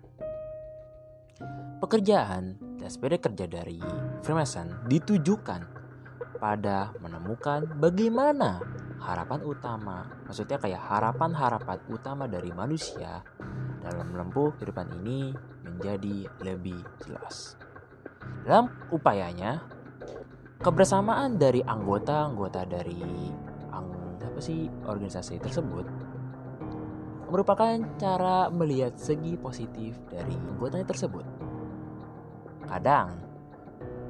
Pekerjaan 1.84 2.56
dan 2.80 2.88
sepeda 2.88 3.20
kerja 3.20 3.44
dari 3.44 3.76
Freemason 4.24 4.88
ditujukan 4.88 5.83
pada 6.36 6.92
menemukan 6.98 7.66
bagaimana 7.78 8.60
harapan 9.00 9.40
utama, 9.44 10.08
maksudnya 10.24 10.56
kayak 10.56 10.80
harapan-harapan 10.80 11.78
utama 11.92 12.24
dari 12.24 12.50
manusia 12.50 13.20
dalam 13.84 14.12
menempuh 14.12 14.56
kehidupan 14.56 14.88
ini 15.04 15.32
menjadi 15.64 16.28
lebih 16.40 16.80
jelas. 17.04 17.60
Dalam 18.44 18.72
upayanya, 18.88 19.60
kebersamaan 20.60 21.36
dari 21.36 21.60
anggota-anggota 21.60 22.64
dari 22.64 23.32
apa 24.34 24.42
sih 24.42 24.66
organisasi 24.66 25.38
tersebut 25.38 25.86
merupakan 27.30 27.78
cara 28.02 28.50
melihat 28.50 28.98
segi 28.98 29.38
positif 29.38 29.94
dari 30.10 30.34
anggotanya 30.34 30.90
tersebut. 30.90 31.22
Kadang, 32.66 33.14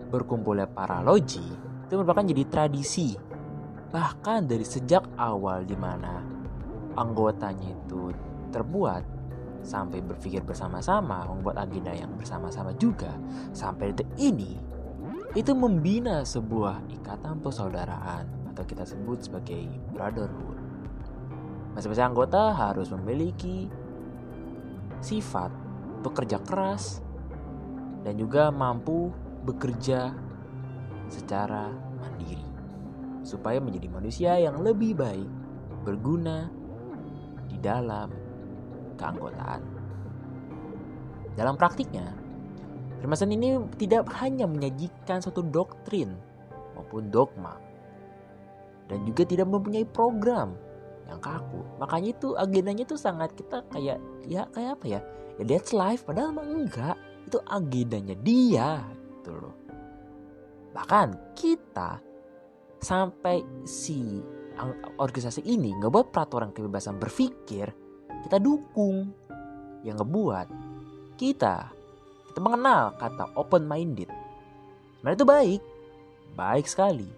berkumpulnya 0.08 0.64
para 0.64 1.04
logi 1.04 1.73
itu 1.85 1.94
merupakan 2.01 2.25
jadi 2.25 2.44
tradisi. 2.49 3.14
Bahkan 3.92 4.51
dari 4.51 4.66
sejak 4.66 5.07
awal 5.20 5.62
di 5.62 5.77
mana 5.79 6.25
anggotanya 6.99 7.70
itu 7.70 8.11
terbuat 8.51 9.03
sampai 9.64 10.03
berpikir 10.05 10.44
bersama-sama, 10.44 11.25
membuat 11.25 11.64
agenda 11.64 11.94
yang 11.94 12.12
bersama-sama 12.18 12.75
juga 12.77 13.14
sampai 13.57 13.94
detik 13.94 14.11
ini 14.18 14.61
itu 15.35 15.51
membina 15.51 16.23
sebuah 16.23 16.85
ikatan 17.01 17.42
persaudaraan 17.42 18.55
atau 18.55 18.62
kita 18.62 18.87
sebut 18.87 19.18
sebagai 19.18 19.66
brotherhood 19.90 20.55
Masing-masing 21.75 22.07
anggota 22.07 22.55
harus 22.55 22.87
memiliki 22.94 23.66
sifat 25.03 25.51
bekerja 26.07 26.38
keras 26.47 27.03
dan 28.07 28.14
juga 28.14 28.55
mampu 28.55 29.11
bekerja 29.42 30.14
secara 31.08 31.72
mandiri 32.00 32.44
supaya 33.24 33.56
menjadi 33.58 33.88
manusia 33.88 34.32
yang 34.36 34.60
lebih 34.60 34.94
baik 34.94 35.28
berguna 35.82 36.48
di 37.48 37.56
dalam 37.60 38.12
keanggotaan. 39.00 39.62
Dalam 41.34 41.58
praktiknya, 41.58 42.14
Freemason 43.00 43.32
ini 43.36 43.60
tidak 43.76 44.08
hanya 44.16 44.48
menyajikan 44.48 45.20
suatu 45.20 45.44
doktrin 45.44 46.16
maupun 46.72 47.12
dogma 47.12 47.58
dan 48.88 49.04
juga 49.04 49.28
tidak 49.28 49.50
mempunyai 49.50 49.84
program 49.84 50.56
yang 51.10 51.20
kaku. 51.20 51.60
Makanya 51.80 52.16
itu 52.16 52.32
agendanya 52.38 52.84
tuh 52.88 52.96
sangat 52.96 53.36
kita 53.36 53.60
kayak 53.68 54.00
ya 54.24 54.48
kayak 54.56 54.80
apa 54.80 54.86
ya? 54.88 55.00
Ya 55.36 55.44
that's 55.44 55.76
life. 55.76 56.06
Padahal 56.08 56.32
emang 56.32 56.64
enggak. 56.64 56.96
Itu 57.28 57.44
agendanya 57.44 58.16
dia 58.20 58.80
gitu 59.20 59.36
loh 59.36 59.63
bahkan 60.74 61.14
kita 61.38 62.02
sampai 62.82 63.40
si 63.64 64.20
organisasi 65.00 65.46
ini 65.46 65.72
ngebuat 65.78 66.10
peraturan 66.10 66.50
kebebasan 66.50 66.98
berpikir 66.98 67.70
kita 68.26 68.42
dukung. 68.42 69.14
Yang 69.84 70.00
ngebuat 70.00 70.46
kita 71.20 71.68
kita 72.32 72.40
mengenal 72.40 72.96
kata 72.96 73.37
open 73.37 73.68
minded 73.68 74.08
sebenarnya 74.96 75.20
itu 75.20 75.28
baik 75.28 75.60
baik 76.34 76.66
sekali. 76.66 77.08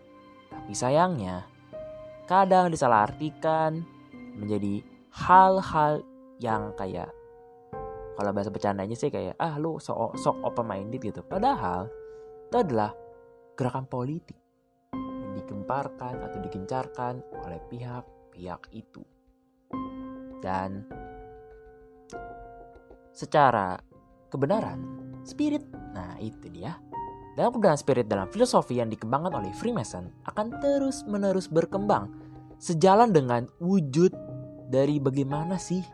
Tapi 0.50 0.74
sayangnya, 0.76 1.46
kadang 2.28 2.70
disalahartikan 2.70 3.82
menjadi 4.36 4.84
hal-hal 5.14 6.04
yang 6.42 6.74
kayak 6.76 7.08
kalau 8.16 8.32
bahasa 8.32 8.52
bercandanya 8.52 8.96
sih 8.96 9.12
kayak 9.12 9.36
ah 9.38 9.56
lu 9.56 9.80
sok 9.80 10.16
sok 10.20 10.36
open 10.44 10.66
minded 10.68 11.00
gitu. 11.00 11.24
Padahal 11.24 11.88
itu 12.48 12.56
adalah 12.56 12.92
gerakan 13.56 13.88
politik 13.88 14.36
yang 14.92 15.32
digemparkan 15.40 16.20
atau 16.20 16.38
digencarkan 16.44 17.24
oleh 17.42 17.60
pihak-pihak 17.72 18.68
itu. 18.76 19.02
Dan 20.44 20.84
secara 23.16 23.80
kebenaran, 24.28 24.78
spirit, 25.24 25.64
nah 25.96 26.20
itu 26.20 26.52
dia. 26.52 26.76
Dalam 27.36 27.52
kebenaran 27.52 27.80
spirit 27.80 28.08
dalam 28.08 28.28
filosofi 28.32 28.80
yang 28.80 28.88
dikembangkan 28.88 29.40
oleh 29.40 29.52
Freemason 29.56 30.08
akan 30.24 30.56
terus-menerus 30.60 31.52
berkembang 31.52 32.08
sejalan 32.56 33.12
dengan 33.12 33.44
wujud 33.60 34.12
dari 34.72 34.96
bagaimana 34.96 35.60
sih 35.60 35.84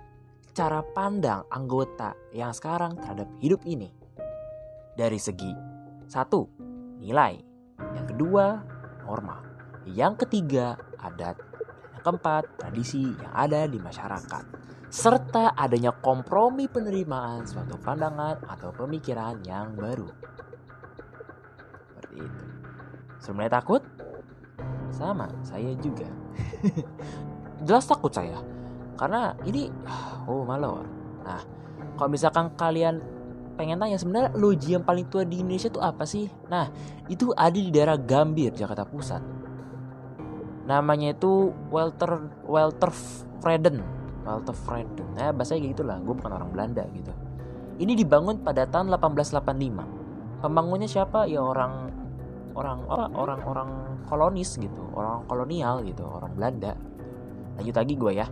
cara 0.54 0.86
pandang 0.94 1.42
anggota 1.50 2.14
yang 2.30 2.54
sekarang 2.54 2.94
terhadap 3.00 3.26
hidup 3.42 3.58
ini. 3.66 3.90
Dari 4.94 5.18
segi 5.18 5.50
satu, 6.06 6.44
nilai. 7.00 7.51
Yang 7.96 8.06
kedua, 8.14 8.62
norma. 9.04 9.42
Yang 9.88 10.26
ketiga, 10.26 10.78
adat. 10.98 11.36
Yang 11.96 12.02
keempat, 12.02 12.42
tradisi 12.58 13.02
yang 13.04 13.32
ada 13.32 13.66
di 13.66 13.78
masyarakat. 13.78 14.44
Serta 14.92 15.56
adanya 15.56 15.92
kompromi 15.96 16.68
penerimaan 16.68 17.48
suatu 17.48 17.80
pandangan 17.80 18.44
atau 18.44 18.70
pemikiran 18.76 19.40
yang 19.44 19.72
baru. 19.72 20.08
Seperti 21.88 22.14
itu. 22.20 22.44
Sebenarnya 23.22 23.62
takut? 23.62 23.82
Sama, 24.92 25.32
saya 25.40 25.72
juga. 25.80 26.08
Jelas 27.66 27.88
takut 27.88 28.12
saya 28.12 28.52
karena 29.02 29.34
ini 29.42 29.66
oh 30.30 30.46
malu 30.46 30.84
nah 31.26 31.42
kalau 31.98 32.10
misalkan 32.10 32.54
kalian 32.54 33.02
pengen 33.54 33.78
tanya 33.78 33.96
sebenarnya 34.00 34.30
loji 34.34 34.74
yang 34.74 34.84
paling 34.84 35.06
tua 35.08 35.22
di 35.22 35.40
Indonesia 35.40 35.68
itu 35.68 35.80
apa 35.80 36.04
sih? 36.08 36.26
Nah 36.48 36.72
itu 37.08 37.30
ada 37.36 37.54
di 37.54 37.70
daerah 37.70 37.96
Gambir 38.00 38.52
Jakarta 38.56 38.88
Pusat. 38.88 39.22
Namanya 40.66 41.12
itu 41.12 41.52
Walter 41.68 42.32
Walter 42.46 42.90
Freden. 43.42 43.82
Walter 44.22 44.54
Freden. 44.54 45.06
Nah 45.14 45.34
bahasanya 45.34 45.60
gitu 45.68 45.82
lah 45.84 46.00
gue 46.00 46.14
bukan 46.14 46.32
orang 46.32 46.50
Belanda 46.50 46.84
gitu. 46.94 47.12
Ini 47.80 47.92
dibangun 47.98 48.44
pada 48.44 48.68
tahun 48.68 48.92
1885 48.94 50.42
pembangunnya 50.42 50.90
siapa? 50.90 51.24
Ya 51.30 51.40
orang 51.40 51.88
orang 52.52 52.84
orang 52.84 53.12
orang 53.16 53.40
orang 53.48 53.70
kolonis 54.04 54.60
gitu 54.60 54.92
orang 54.92 55.24
kolonial 55.30 55.80
gitu 55.86 56.04
orang 56.04 56.32
Belanda. 56.36 56.76
Lanjut 57.56 57.76
lagi 57.76 57.94
gue 57.96 58.12
ya. 58.16 58.26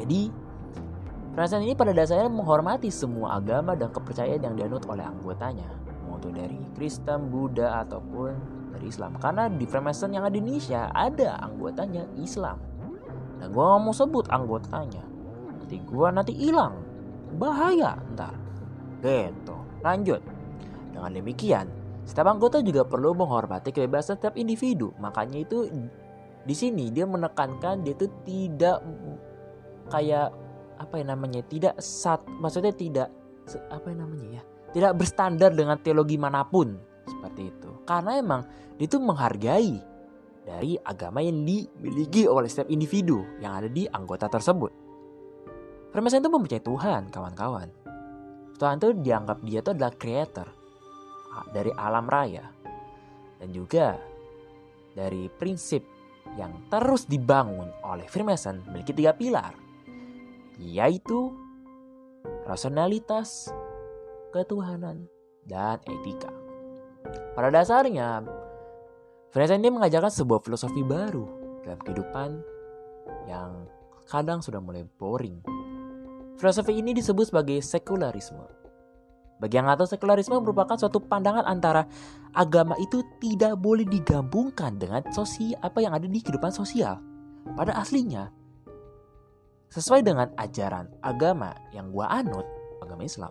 Jadi, 0.00 0.32
perasaan 1.34 1.62
ini 1.62 1.74
pada 1.78 1.94
dasarnya 1.94 2.30
menghormati 2.30 2.90
semua 2.90 3.38
agama 3.38 3.78
dan 3.78 3.90
kepercayaan 3.94 4.42
yang 4.42 4.54
dianut 4.58 4.84
oleh 4.90 5.06
anggotanya, 5.06 5.68
mau 6.06 6.18
itu 6.18 6.30
dari 6.34 6.58
Kristen, 6.74 7.30
Buddha, 7.30 7.82
ataupun 7.86 8.60
dari 8.74 8.86
Islam. 8.88 9.16
Karena 9.18 9.46
di 9.50 9.64
Freemason 9.68 10.10
yang 10.14 10.24
ada 10.26 10.34
di 10.34 10.40
Indonesia 10.42 10.88
ada 10.94 11.38
anggotanya 11.44 12.06
Islam. 12.18 12.58
Dan 13.40 13.56
gue 13.56 13.62
gak 13.62 13.80
mau 13.80 13.94
sebut 13.94 14.28
anggotanya. 14.28 15.04
Nanti 15.56 15.76
gue 15.80 16.08
nanti 16.12 16.32
hilang. 16.36 16.76
Bahaya 17.36 17.96
ntar. 18.12 18.36
Gitu. 19.00 19.56
Lanjut. 19.80 20.20
Dengan 20.92 21.10
demikian, 21.14 21.66
setiap 22.04 22.26
anggota 22.26 22.60
juga 22.60 22.84
perlu 22.84 23.16
menghormati 23.16 23.72
kebebasan 23.72 24.18
setiap 24.18 24.36
individu. 24.36 24.92
Makanya 25.00 25.40
itu 25.40 25.70
di 26.44 26.54
sini 26.56 26.90
dia 26.90 27.06
menekankan 27.06 27.84
dia 27.86 27.94
itu 27.94 28.10
tidak 28.26 28.82
kayak 29.88 30.32
apa 30.80 30.96
yang 30.96 31.12
namanya 31.12 31.44
tidak 31.44 31.76
sat 31.78 32.24
maksudnya 32.40 32.72
tidak 32.72 33.12
apa 33.68 33.86
yang 33.92 34.08
namanya 34.08 34.40
ya 34.40 34.42
tidak 34.72 34.96
berstandar 34.96 35.52
dengan 35.52 35.76
teologi 35.76 36.16
mana 36.16 36.46
pun 36.48 36.80
seperti 37.04 37.52
itu 37.52 37.70
karena 37.84 38.16
emang 38.16 38.42
itu 38.80 38.96
menghargai 38.96 39.90
dari 40.50 40.74
agama 40.80 41.20
yang 41.20 41.44
dimiliki 41.44 42.24
oleh 42.24 42.48
setiap 42.48 42.72
individu 42.72 43.22
yang 43.38 43.60
ada 43.60 43.68
di 43.68 43.84
anggota 43.86 44.26
tersebut. 44.26 44.72
Freemason 45.94 46.22
itu 46.22 46.30
mempercayai 46.32 46.64
Tuhan, 46.64 47.02
kawan-kawan. 47.10 47.68
Tuhan 48.56 48.76
itu 48.82 48.88
dianggap 48.98 49.38
dia 49.46 49.60
itu 49.62 49.70
adalah 49.70 49.92
creator 49.94 50.48
dari 51.54 51.70
alam 51.74 52.06
raya. 52.06 52.46
Dan 53.40 53.48
juga 53.54 53.96
dari 54.92 55.30
prinsip 55.30 55.86
yang 56.36 56.68
terus 56.70 57.08
dibangun 57.08 57.70
oleh 57.86 58.06
Freemason 58.06 58.62
memiliki 58.68 58.94
tiga 58.94 59.16
pilar 59.16 59.69
yaitu 60.60 61.32
rasionalitas, 62.44 63.48
ketuhanan, 64.36 65.08
dan 65.48 65.80
etika. 65.88 66.28
Pada 67.32 67.48
dasarnya, 67.48 68.20
Freemason 69.30 69.62
ini 69.62 69.70
mengajarkan 69.70 70.10
sebuah 70.10 70.42
filosofi 70.42 70.82
baru 70.82 71.22
dalam 71.62 71.78
kehidupan 71.86 72.30
yang 73.30 73.64
kadang 74.10 74.42
sudah 74.42 74.58
mulai 74.58 74.82
boring. 74.98 75.38
Filosofi 76.34 76.74
ini 76.74 76.90
disebut 76.90 77.30
sebagai 77.30 77.62
sekularisme. 77.62 78.42
Bagi 79.38 79.56
yang 79.56 79.70
tahu 79.72 79.86
sekularisme 79.86 80.34
merupakan 80.42 80.74
suatu 80.76 80.98
pandangan 81.00 81.46
antara 81.46 81.86
agama 82.34 82.74
itu 82.82 83.06
tidak 83.22 83.54
boleh 83.56 83.86
digabungkan 83.86 84.76
dengan 84.76 85.06
sosial 85.14 85.56
apa 85.62 85.78
yang 85.78 85.94
ada 85.94 86.10
di 86.10 86.20
kehidupan 86.20 86.50
sosial. 86.50 86.98
Pada 87.54 87.72
aslinya, 87.78 88.28
Sesuai 89.70 90.02
dengan 90.02 90.34
ajaran 90.34 90.90
agama 90.98 91.54
yang 91.70 91.94
gua 91.94 92.10
anut, 92.10 92.42
agama 92.82 93.06
Islam, 93.06 93.30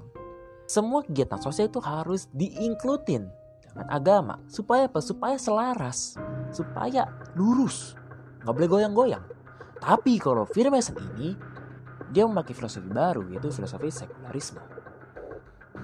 semua 0.72 1.04
kegiatan 1.04 1.36
sosial 1.36 1.68
itu 1.68 1.84
harus 1.84 2.32
diinklutin 2.32 3.28
dengan 3.60 3.88
agama 3.92 4.40
supaya 4.48 4.88
apa? 4.88 5.04
Supaya 5.04 5.36
selaras, 5.36 6.16
supaya 6.56 7.12
lurus, 7.36 8.00
nggak 8.48 8.56
boleh 8.56 8.70
goyang-goyang. 8.72 9.26
Tapi 9.84 10.16
kalau 10.16 10.48
Freemason 10.48 10.96
ini 11.12 11.36
dia 12.08 12.24
memakai 12.24 12.56
filosofi 12.56 12.88
baru 12.88 13.28
yaitu 13.36 13.52
filosofi 13.52 13.92
sekularisme. 13.92 14.64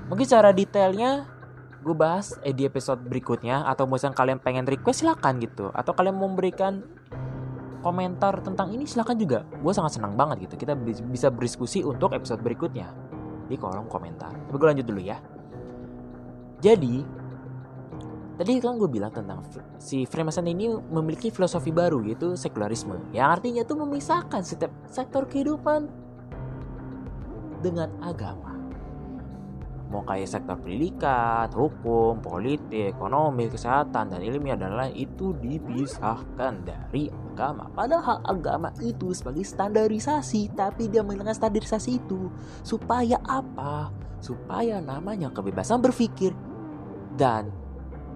Mungkin 0.08 0.24
cara 0.24 0.56
detailnya 0.56 1.28
gue 1.84 1.96
bahas 2.00 2.32
eh, 2.48 2.56
di 2.56 2.63
episode 2.63 3.04
berikutnya 3.04 3.68
atau 3.68 3.86
misalnya 3.91 4.15
kalian 4.15 4.39
pengen 4.39 4.63
request 4.63 5.04
silakan 5.04 5.38
gitu 5.44 5.68
atau 5.76 5.91
kalian 5.91 6.15
mau 6.15 6.32
memberikan 6.32 6.82
komentar 7.86 8.41
tentang 8.41 8.74
ini 8.74 8.89
silahkan 8.89 9.13
juga. 9.13 9.45
Gue 9.62 9.69
sangat 9.69 10.02
senang 10.02 10.17
banget 10.17 10.50
gitu. 10.50 10.65
Kita 10.65 10.74
bisa 11.06 11.30
berdiskusi 11.30 11.86
untuk 11.86 12.17
episode 12.17 12.41
berikutnya 12.41 12.89
di 13.45 13.54
kolom 13.62 13.86
komentar. 13.86 14.34
Tapi 14.34 14.56
gue 14.58 14.67
lanjut 14.74 14.88
dulu 14.89 15.02
ya. 15.06 15.21
Jadi, 16.65 17.06
tadi 18.41 18.58
kan 18.58 18.82
gue 18.82 18.89
bilang 18.89 19.13
tentang 19.13 19.45
si 19.78 20.10
Freemason 20.10 20.50
ini 20.50 20.74
memiliki 20.74 21.30
filosofi 21.30 21.69
baru 21.69 22.02
yaitu 22.02 22.34
sekularisme. 22.34 22.98
Yang 23.13 23.28
artinya 23.38 23.62
itu 23.62 23.74
memisahkan 23.78 24.41
setiap 24.41 24.74
sektor 24.89 25.30
kehidupan 25.30 25.86
dengan 27.62 27.93
agama 28.02 28.55
mau 29.89 30.02
kayak 30.02 30.26
sektor 30.28 30.58
pendidikan, 30.58 31.45
hukum, 31.54 32.17
politik, 32.19 32.98
ekonomi, 32.98 33.48
kesehatan, 33.48 34.10
dan 34.12 34.19
ilmiah 34.21 34.58
dan 34.58 34.74
lain 34.74 34.93
itu 34.98 35.38
dipisahkan 35.38 36.65
dari 36.65 37.08
agama. 37.13 37.69
Padahal 37.69 38.19
agama 38.26 38.74
itu 38.82 39.13
sebagai 39.13 39.45
standarisasi, 39.45 40.58
tapi 40.58 40.89
dia 40.89 41.06
menggunakan 41.06 41.38
standarisasi 41.38 42.02
itu 42.02 42.34
supaya 42.65 43.21
apa? 43.30 43.93
Supaya 44.19 44.82
namanya 44.82 45.30
kebebasan 45.30 45.86
berpikir 45.86 46.34
dan 47.13 47.54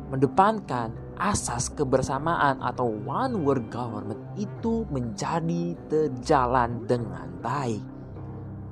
mendepankan 0.09 0.89
asas 1.19 1.69
kebersamaan 1.69 2.63
atau 2.63 2.89
one 3.05 3.43
world 3.43 3.67
government 3.69 4.17
itu 4.39 4.87
menjadi 4.89 5.75
terjalan 5.91 6.87
dengan 6.87 7.27
baik. 7.43 7.83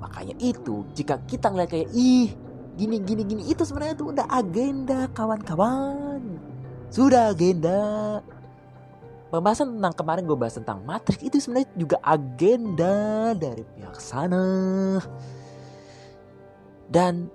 Makanya 0.02 0.34
itu 0.40 0.88
jika 0.96 1.20
kita 1.28 1.52
ngeliat 1.52 1.70
kayak 1.70 1.92
ih 1.92 2.47
gini 2.78 3.02
gini 3.02 3.22
gini. 3.26 3.44
Itu 3.50 3.66
sebenarnya 3.66 3.98
itu 3.98 4.06
udah 4.14 4.26
agenda 4.30 5.10
kawan-kawan. 5.18 6.22
Sudah 6.94 7.34
agenda. 7.34 8.22
Pembahasan 9.28 9.76
tentang 9.76 9.92
kemarin 9.98 10.24
gue 10.24 10.38
bahas 10.40 10.56
tentang 10.56 10.80
Matrix 10.88 11.20
itu 11.20 11.36
sebenarnya 11.44 11.68
juga 11.76 11.98
agenda 12.00 12.96
dari 13.36 13.66
pihak 13.76 13.98
sana. 14.00 14.48
Dan 16.88 17.28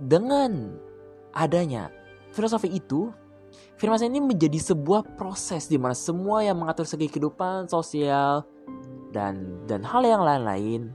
dengan 0.00 0.74
adanya 1.30 1.94
filosofi 2.34 2.74
itu 2.74 3.14
Firman 3.80 3.96
ini 4.04 4.20
menjadi 4.20 4.60
sebuah 4.60 5.16
proses 5.16 5.64
di 5.64 5.80
mana 5.80 5.96
semua 5.96 6.44
yang 6.44 6.60
mengatur 6.60 6.84
segi 6.84 7.08
kehidupan 7.08 7.64
sosial 7.64 8.44
dan 9.08 9.64
dan 9.64 9.80
hal 9.80 10.04
yang 10.04 10.20
lain-lain 10.20 10.92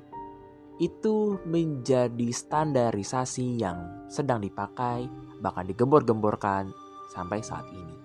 itu 0.77 1.39
menjadi 1.47 2.29
standarisasi 2.31 3.63
yang 3.63 4.07
sedang 4.11 4.43
dipakai, 4.43 5.07
bahkan 5.39 5.63
digembor-gemborkan 5.67 6.71
sampai 7.11 7.39
saat 7.39 7.65
ini. 7.71 7.95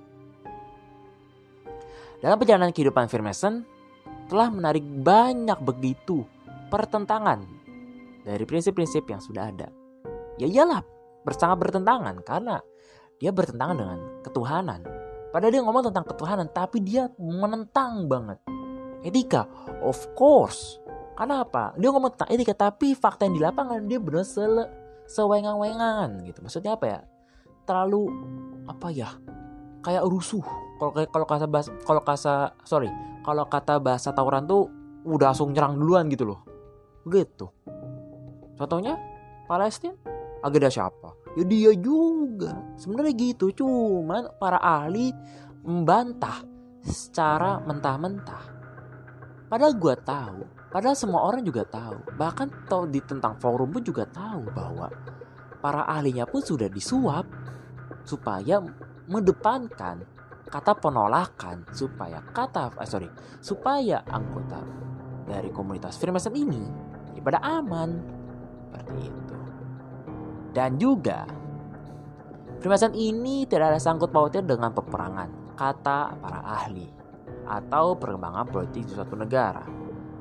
Dalam 2.21 2.37
perjalanan 2.37 2.71
kehidupan 2.71 3.09
Freemason 3.09 3.65
telah 4.29 4.53
menarik 4.53 4.85
banyak 4.85 5.59
begitu 5.65 6.23
pertentangan 6.71 7.43
dari 8.23 8.45
prinsip-prinsip 8.47 9.09
yang 9.09 9.19
sudah 9.19 9.51
ada. 9.51 9.69
Ya 10.39 10.47
iyalah, 10.47 10.85
bersangat 11.27 11.59
bertentangan 11.59 12.23
karena 12.23 12.61
dia 13.19 13.33
bertentangan 13.35 13.77
dengan 13.77 13.99
ketuhanan. 14.25 14.81
Padahal 15.31 15.53
dia 15.53 15.63
ngomong 15.63 15.85
tentang 15.91 16.07
ketuhanan, 16.07 16.47
tapi 16.51 16.79
dia 16.83 17.09
menentang 17.19 18.07
banget 18.07 18.39
etika. 19.05 19.49
Of 19.81 20.13
course. 20.17 20.80
Karena 21.21 21.45
apa? 21.45 21.77
Dia 21.77 21.93
ngomong 21.93 22.17
tentang 22.17 22.33
etika, 22.33 22.57
tapi 22.57 22.97
fakta 22.97 23.29
yang 23.29 23.37
di 23.37 23.45
lapangan 23.45 23.85
dia 23.85 24.01
benar 24.01 24.25
sele 24.25 24.65
sewengang-wengan 25.05 26.25
gitu. 26.25 26.41
Maksudnya 26.41 26.81
apa 26.81 26.87
ya? 26.89 27.01
Terlalu 27.69 28.09
apa 28.65 28.89
ya? 28.89 29.13
Kayak 29.85 30.09
rusuh. 30.09 30.41
Kalau 30.81 30.97
kalau 30.97 31.27
kata 31.29 31.45
bahasa 31.45 31.69
kalau 31.85 32.01
kata 32.01 32.57
sorry, 32.65 32.89
kalau 33.21 33.45
kata 33.45 33.77
bahasa 33.77 34.17
tawuran 34.17 34.49
tuh 34.49 34.73
udah 35.05 35.37
langsung 35.37 35.53
nyerang 35.53 35.77
duluan 35.77 36.09
gitu 36.09 36.25
loh. 36.25 36.41
Gitu. 37.05 37.53
Contohnya 38.57 38.97
Palestina 39.45 39.93
agenda 40.41 40.73
siapa? 40.73 41.13
Ya 41.37 41.45
dia 41.45 41.77
juga. 41.77 42.57
Sebenarnya 42.81 43.13
gitu, 43.13 43.53
cuman 43.53 44.41
para 44.41 44.57
ahli 44.57 45.13
membantah 45.61 46.49
secara 46.81 47.61
mentah-mentah. 47.61 48.45
Padahal 49.53 49.77
gue 49.77 49.95
tahu, 50.01 50.60
padahal 50.71 50.97
semua 50.97 51.27
orang 51.27 51.45
juga 51.45 51.67
tahu. 51.67 52.17
Bahkan 52.17 52.71
tau 52.71 52.87
di 52.87 53.03
tentang 53.03 53.37
forum 53.37 53.69
pun 53.71 53.83
juga 53.85 54.07
tahu 54.07 54.49
bahwa 54.55 54.89
para 55.61 55.85
ahlinya 55.85 56.25
pun 56.25 56.41
sudah 56.41 56.71
disuap 56.71 57.29
supaya 58.07 58.65
mendepankan 59.11 60.07
kata 60.51 60.73
penolakan 60.83 61.63
supaya 61.71 62.19
kata 62.35 62.75
eh, 62.83 62.89
sorry 62.89 63.07
supaya 63.39 64.03
anggota 64.11 64.59
dari 65.29 65.53
komunitas 65.55 65.95
Freemason 65.95 66.35
ini 66.35 66.63
daripada 67.15 67.39
aman 67.45 67.91
seperti 68.67 68.97
itu. 69.07 69.37
Dan 70.51 70.75
juga 70.81 71.23
Freemason 72.61 72.93
ini 72.93 73.49
tidak 73.49 73.73
ada 73.73 73.81
sangkut 73.81 74.13
pautnya 74.13 74.45
dengan 74.45 74.69
peperangan, 74.77 75.57
kata 75.57 76.13
para 76.21 76.45
ahli, 76.45 76.85
atau 77.49 77.97
perkembangan 77.97 78.45
politik 78.53 78.85
di 78.85 78.93
suatu 78.93 79.17
negara. 79.17 79.65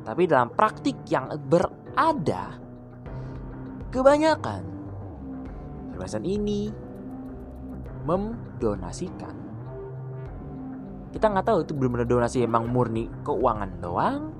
Tapi 0.04 0.24
dalam 0.26 0.50
praktik 0.50 1.06
yang 1.08 1.30
berada, 1.48 2.58
kebanyakan 3.94 4.64
Freemason 6.00 6.24
ini 6.24 6.72
mendonasikan. 8.08 9.36
Kita 11.12 11.28
nggak 11.28 11.44
tahu 11.44 11.58
itu 11.68 11.76
belum 11.76 12.00
benar 12.00 12.08
donasi 12.08 12.48
emang 12.48 12.72
murni 12.72 13.12
keuangan 13.28 13.84
doang 13.84 14.32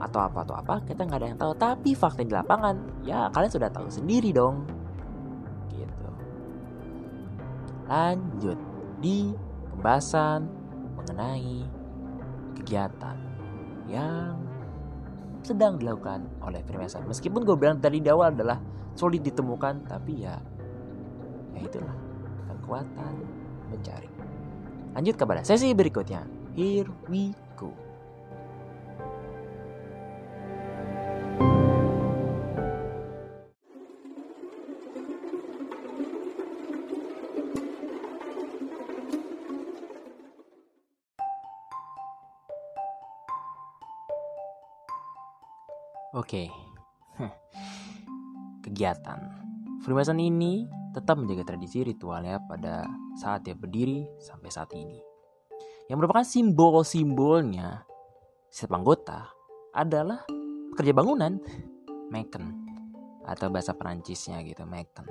atau 0.00 0.24
apa 0.24 0.38
atau 0.40 0.56
apa 0.56 0.80
kita 0.88 1.04
nggak 1.04 1.20
ada 1.20 1.28
yang 1.28 1.36
tahu. 1.36 1.52
Tapi 1.52 1.92
fakta 1.92 2.24
di 2.24 2.32
lapangan 2.32 3.04
ya 3.04 3.28
kalian 3.28 3.52
sudah 3.52 3.68
tahu 3.68 3.92
sendiri 3.92 4.32
dong. 4.32 4.64
Lanjut 7.92 8.56
di 9.04 9.36
pembahasan 9.68 10.48
mengenai 10.96 11.68
kegiatan 12.56 13.20
yang 13.84 14.41
sedang 15.42 15.78
dilakukan 15.78 16.26
oleh 16.42 16.62
Freemason. 16.64 17.04
Meskipun 17.06 17.42
gue 17.42 17.56
bilang 17.58 17.82
di 17.82 18.10
awal 18.10 18.34
adalah 18.34 18.58
sulit 18.94 19.22
ditemukan, 19.26 19.90
tapi 19.90 20.24
ya, 20.24 20.38
ya 21.54 21.60
itulah 21.66 21.96
kekuatan 22.48 23.14
mencari. 23.68 24.10
Lanjut 24.92 25.14
kepada 25.18 25.42
sesi 25.42 25.74
berikutnya. 25.74 26.24
Here 26.52 26.88
we 27.08 27.32
kegiatan 48.92 49.20
Freemason 49.82 50.20
ini 50.20 50.68
tetap 50.94 51.18
menjaga 51.18 51.42
tradisi 51.42 51.82
ritualnya 51.82 52.38
pada 52.46 52.86
saat 53.18 53.42
dia 53.42 53.58
berdiri 53.58 54.06
sampai 54.22 54.46
saat 54.46 54.70
ini. 54.78 54.94
Yang 55.90 55.96
merupakan 55.98 56.22
simbol-simbolnya 56.22 57.82
setiap 58.46 58.78
anggota 58.78 59.34
adalah 59.74 60.22
pekerja 60.70 60.94
bangunan, 60.94 61.42
meken 62.14 62.62
atau 63.26 63.50
bahasa 63.50 63.74
Perancisnya 63.74 64.38
gitu, 64.46 64.62
meken. 64.70 65.02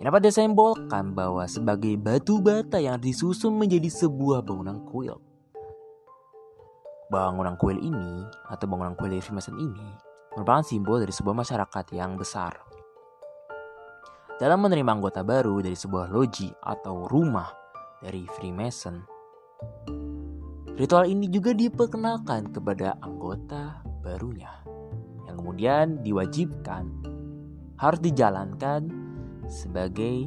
Yang 0.00 0.06
dapat 0.08 0.22
disimbolkan 0.24 1.12
bahwa 1.12 1.44
sebagai 1.44 1.92
batu 2.00 2.40
bata 2.40 2.80
yang 2.80 2.96
disusun 2.96 3.52
menjadi 3.60 3.92
sebuah 3.92 4.40
bangunan 4.40 4.88
kuil. 4.88 5.20
Bangunan 7.12 7.60
kuil 7.60 7.76
ini 7.76 8.24
atau 8.48 8.64
bangunan 8.64 8.96
kuil 8.96 9.20
Freemason 9.20 9.60
ini 9.60 9.88
merupakan 10.32 10.64
simbol 10.64 10.96
dari 10.96 11.12
sebuah 11.12 11.36
masyarakat 11.36 11.92
yang 11.92 12.16
besar. 12.16 12.71
Dalam 14.40 14.64
menerima 14.64 14.96
anggota 14.96 15.20
baru 15.20 15.60
dari 15.60 15.76
sebuah 15.76 16.08
loji 16.08 16.48
atau 16.64 17.04
rumah 17.04 17.52
dari 18.00 18.24
Freemason, 18.36 19.04
ritual 20.74 21.06
ini 21.06 21.28
juga 21.28 21.52
diperkenalkan 21.52 22.50
kepada 22.50 22.96
anggota 23.04 23.84
barunya, 24.00 24.50
yang 25.28 25.36
kemudian 25.36 25.86
diwajibkan 26.00 26.88
harus 27.76 28.00
dijalankan 28.00 28.90
sebagai 29.46 30.26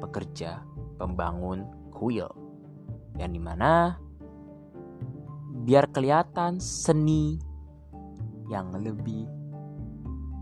pekerja 0.00 0.62
pembangun 0.96 1.66
kuil, 1.92 2.30
yang 3.20 3.34
di 3.34 3.42
mana 3.42 4.00
biar 5.66 5.90
kelihatan 5.90 6.62
seni 6.62 7.36
yang 8.48 8.70
lebih 8.70 9.26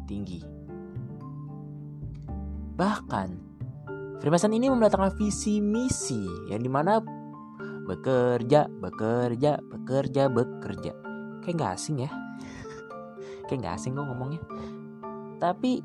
tinggi. 0.05 0.53
Bahkan, 2.74 3.28
Freemason 4.18 4.54
ini 4.54 4.70
mendatangkan 4.70 5.14
visi 5.14 5.62
misi 5.62 6.26
yang 6.50 6.62
di 6.62 6.70
mana 6.70 6.98
bekerja, 7.84 8.66
bekerja, 8.68 9.60
bekerja, 9.62 10.22
bekerja. 10.30 10.92
Kayak 11.44 11.56
gak 11.60 11.72
asing 11.76 11.96
ya. 12.02 12.10
Kayak 13.46 13.58
gak 13.62 13.74
asing 13.78 13.92
kok 13.94 14.06
ngomongnya. 14.06 14.42
Tapi 15.38 15.82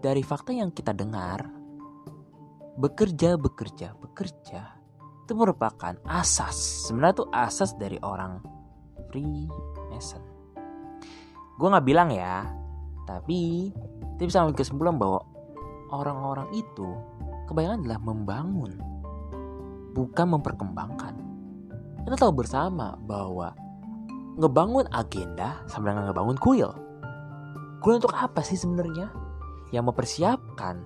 dari 0.00 0.22
fakta 0.24 0.52
yang 0.52 0.74
kita 0.74 0.90
dengar, 0.92 1.46
bekerja, 2.76 3.38
bekerja, 3.38 3.94
bekerja 3.96 4.60
itu 5.24 5.32
merupakan 5.38 5.94
asas. 6.10 6.88
Sebenarnya 6.90 7.22
itu 7.22 7.26
asas 7.30 7.70
dari 7.78 7.96
orang 8.02 8.42
Freemason 9.08 10.30
gue 11.60 11.68
nggak 11.68 11.86
bilang 11.86 12.08
ya 12.08 12.48
tapi 13.04 13.68
kita 14.16 14.24
bisa 14.24 14.40
mengambil 14.40 14.64
kesimpulan 14.64 14.96
bahwa 14.96 15.20
orang-orang 15.90 16.48
itu 16.54 16.88
kebanyakan 17.50 17.84
adalah 17.84 18.00
membangun 18.02 18.72
bukan 19.94 20.26
memperkembangkan. 20.38 21.14
Kita 22.06 22.16
tahu 22.16 22.32
bersama 22.42 22.96
bahwa 23.04 23.52
ngebangun 24.38 24.88
agenda 24.94 25.60
sama 25.68 25.92
dengan 25.92 26.10
ngebangun 26.10 26.38
kuil. 26.40 26.70
Kuil 27.82 27.98
untuk 28.00 28.14
apa 28.16 28.40
sih 28.40 28.56
sebenarnya? 28.56 29.10
Yang 29.70 29.84
mempersiapkan 29.92 30.82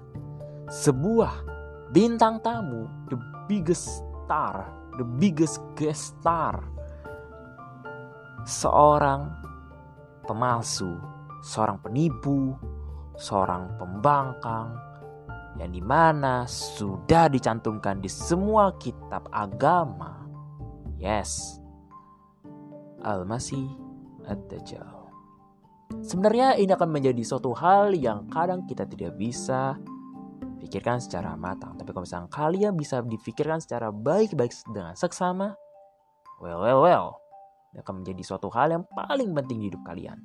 sebuah 0.69 1.45
bintang 1.93 2.41
tamu 2.43 2.89
the 3.13 3.17
biggest 3.47 4.03
star 4.25 4.85
the 4.99 5.07
biggest 5.19 5.59
guest 5.75 6.15
star. 6.19 6.63
Seorang 8.47 9.33
pemalsu, 10.29 10.95
seorang 11.43 11.81
penipu, 11.83 12.55
seorang 13.19 13.75
pembangkang, 13.81 14.71
yang 15.59 15.71
di 15.71 15.83
mana 15.83 16.47
sudah 16.51 17.31
dicantumkan 17.31 18.03
di 18.03 18.11
semua 18.11 18.75
kitab 18.79 19.31
agama. 19.31 20.27
Yes, 20.99 21.63
Al-Masih 23.05 23.69
Ad-Dajjal. 24.27 25.05
Sebenarnya 26.03 26.59
ini 26.59 26.73
akan 26.75 26.91
menjadi 26.91 27.23
suatu 27.23 27.55
hal 27.55 27.95
yang 27.95 28.27
kadang 28.33 28.67
kita 28.67 28.89
tidak 28.89 29.15
bisa 29.15 29.79
pikirkan 30.59 30.99
secara 30.99 31.37
matang. 31.37 31.77
Tapi 31.77 31.93
kalau 31.93 32.09
misalnya 32.09 32.31
kalian 32.33 32.73
bisa 32.75 33.05
difikirkan 33.05 33.61
secara 33.61 33.93
baik-baik 33.93 34.51
dengan 34.73 34.97
seksama, 34.97 35.55
well, 36.41 36.59
well, 36.65 36.81
well, 36.83 37.07
ini 37.71 37.85
akan 37.85 38.03
menjadi 38.03 38.23
suatu 38.25 38.49
hal 38.51 38.73
yang 38.73 38.85
paling 38.97 39.37
penting 39.37 39.61
di 39.61 39.67
hidup 39.71 39.85
kalian. 39.85 40.19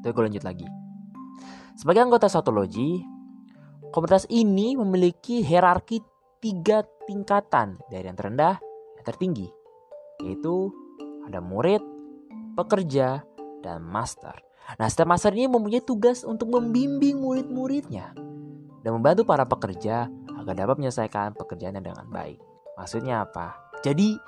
Tapi 0.00 0.14
gue 0.14 0.24
lanjut 0.30 0.44
lagi. 0.46 0.66
Sebagai 1.74 2.06
anggota 2.06 2.30
satu 2.30 2.54
logi, 2.54 3.02
komunitas 3.90 4.28
ini 4.30 4.76
memiliki 4.76 5.40
hierarki 5.42 6.02
tiga 6.38 6.86
tingkatan 7.08 7.80
dari 7.88 8.06
yang 8.06 8.18
terendah 8.18 8.60
yang 8.98 9.06
tertinggi. 9.06 9.48
yaitu 10.18 10.74
ada 11.30 11.38
murid, 11.38 11.78
pekerja, 12.58 13.22
dan 13.62 13.86
master. 13.86 14.34
Nah, 14.76 14.90
setiap 14.90 15.14
master 15.14 15.30
ini 15.30 15.46
mempunyai 15.46 15.78
tugas 15.78 16.26
untuk 16.26 16.50
membimbing 16.52 17.22
murid-muridnya 17.22 18.12
dan 18.82 18.90
membantu 18.98 19.22
para 19.22 19.46
pekerja 19.46 20.10
agar 20.38 20.54
dapat 20.54 20.76
menyelesaikan 20.82 21.38
pekerjaannya 21.38 21.82
dengan 21.86 22.06
baik. 22.10 22.42
Maksudnya 22.74 23.24
apa? 23.24 23.56
Jadi, 23.86 24.18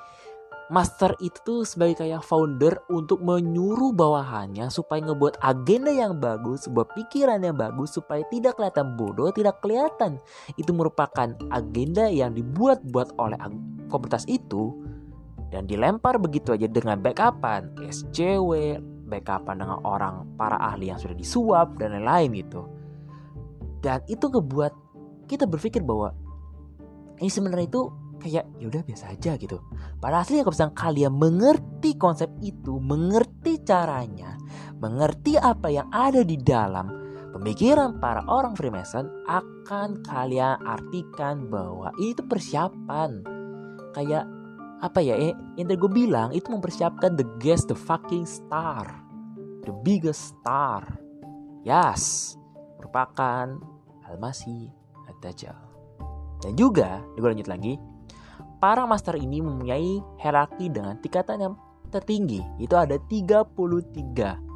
master 0.70 1.18
itu 1.18 1.66
sebagai 1.66 2.06
kayak 2.06 2.22
founder 2.22 2.78
untuk 2.86 3.18
menyuruh 3.20 3.90
bawahannya 3.90 4.70
supaya 4.70 5.02
ngebuat 5.02 5.42
agenda 5.42 5.90
yang 5.90 6.16
bagus, 6.22 6.70
sebuah 6.70 6.94
pikiran 6.94 7.42
yang 7.42 7.58
bagus 7.58 7.98
supaya 7.98 8.22
tidak 8.30 8.54
kelihatan 8.54 8.94
bodoh, 8.94 9.34
tidak 9.34 9.58
kelihatan 9.58 10.22
itu 10.54 10.70
merupakan 10.70 11.34
agenda 11.50 12.06
yang 12.06 12.30
dibuat-buat 12.32 13.18
oleh 13.18 13.36
komunitas 13.90 14.22
itu 14.30 14.78
dan 15.50 15.66
dilempar 15.66 16.22
begitu 16.22 16.54
aja 16.54 16.70
dengan 16.70 17.02
backupan 17.02 17.74
SCW, 17.82 18.78
backupan 19.10 19.58
dengan 19.58 19.82
orang 19.82 20.22
para 20.38 20.54
ahli 20.54 20.94
yang 20.94 21.02
sudah 21.02 21.18
disuap 21.18 21.74
dan 21.82 21.98
lain-lain 21.98 22.46
gitu. 22.46 22.62
Dan 23.82 24.06
itu 24.06 24.30
ngebuat 24.30 24.72
kita 25.26 25.50
berpikir 25.50 25.82
bahwa 25.82 26.14
ini 27.18 27.26
sebenarnya 27.26 27.66
itu 27.66 27.90
kayak 28.20 28.44
ya 28.60 28.66
udah 28.68 28.82
biasa 28.84 29.16
aja 29.16 29.34
gitu. 29.40 29.58
Pada 29.98 30.20
aslinya 30.20 30.44
kalau 30.44 30.54
misalnya 30.54 30.76
kalian 30.76 31.12
mengerti 31.16 31.90
konsep 31.96 32.28
itu, 32.44 32.76
mengerti 32.78 33.64
caranya, 33.64 34.36
mengerti 34.78 35.40
apa 35.40 35.72
yang 35.72 35.88
ada 35.88 36.20
di 36.20 36.36
dalam 36.36 36.92
pemikiran 37.32 37.96
para 37.98 38.20
orang 38.28 38.52
Freemason 38.52 39.08
akan 39.26 40.04
kalian 40.04 40.60
artikan 40.62 41.48
bahwa 41.48 41.90
itu 41.98 42.20
persiapan. 42.22 43.24
Kayak 43.90 44.28
apa 44.80 45.04
ya 45.04 45.12
eh, 45.12 45.36
yang 45.60 45.68
tadi 45.68 45.76
gue 45.76 45.92
bilang 45.92 46.32
itu 46.32 46.48
mempersiapkan 46.48 47.12
the 47.12 47.26
guest 47.36 47.68
the 47.68 47.76
fucking 47.76 48.24
star 48.24 48.88
the 49.68 49.72
biggest 49.84 50.32
star 50.32 50.80
yes 51.68 52.34
merupakan 52.80 53.60
Al-Masih 54.08 54.72
Ad-Dajjal 55.12 55.56
dan 56.40 56.52
juga 56.56 57.04
gue 57.12 57.28
lanjut 57.28 57.48
lagi 57.52 57.76
para 58.60 58.84
master 58.84 59.16
ini 59.16 59.40
mempunyai 59.40 60.04
hierarki 60.20 60.68
dengan 60.68 61.00
tingkatan 61.00 61.40
yang 61.40 61.54
tertinggi. 61.88 62.44
Itu 62.60 62.76
ada 62.76 63.00
33 63.00 64.50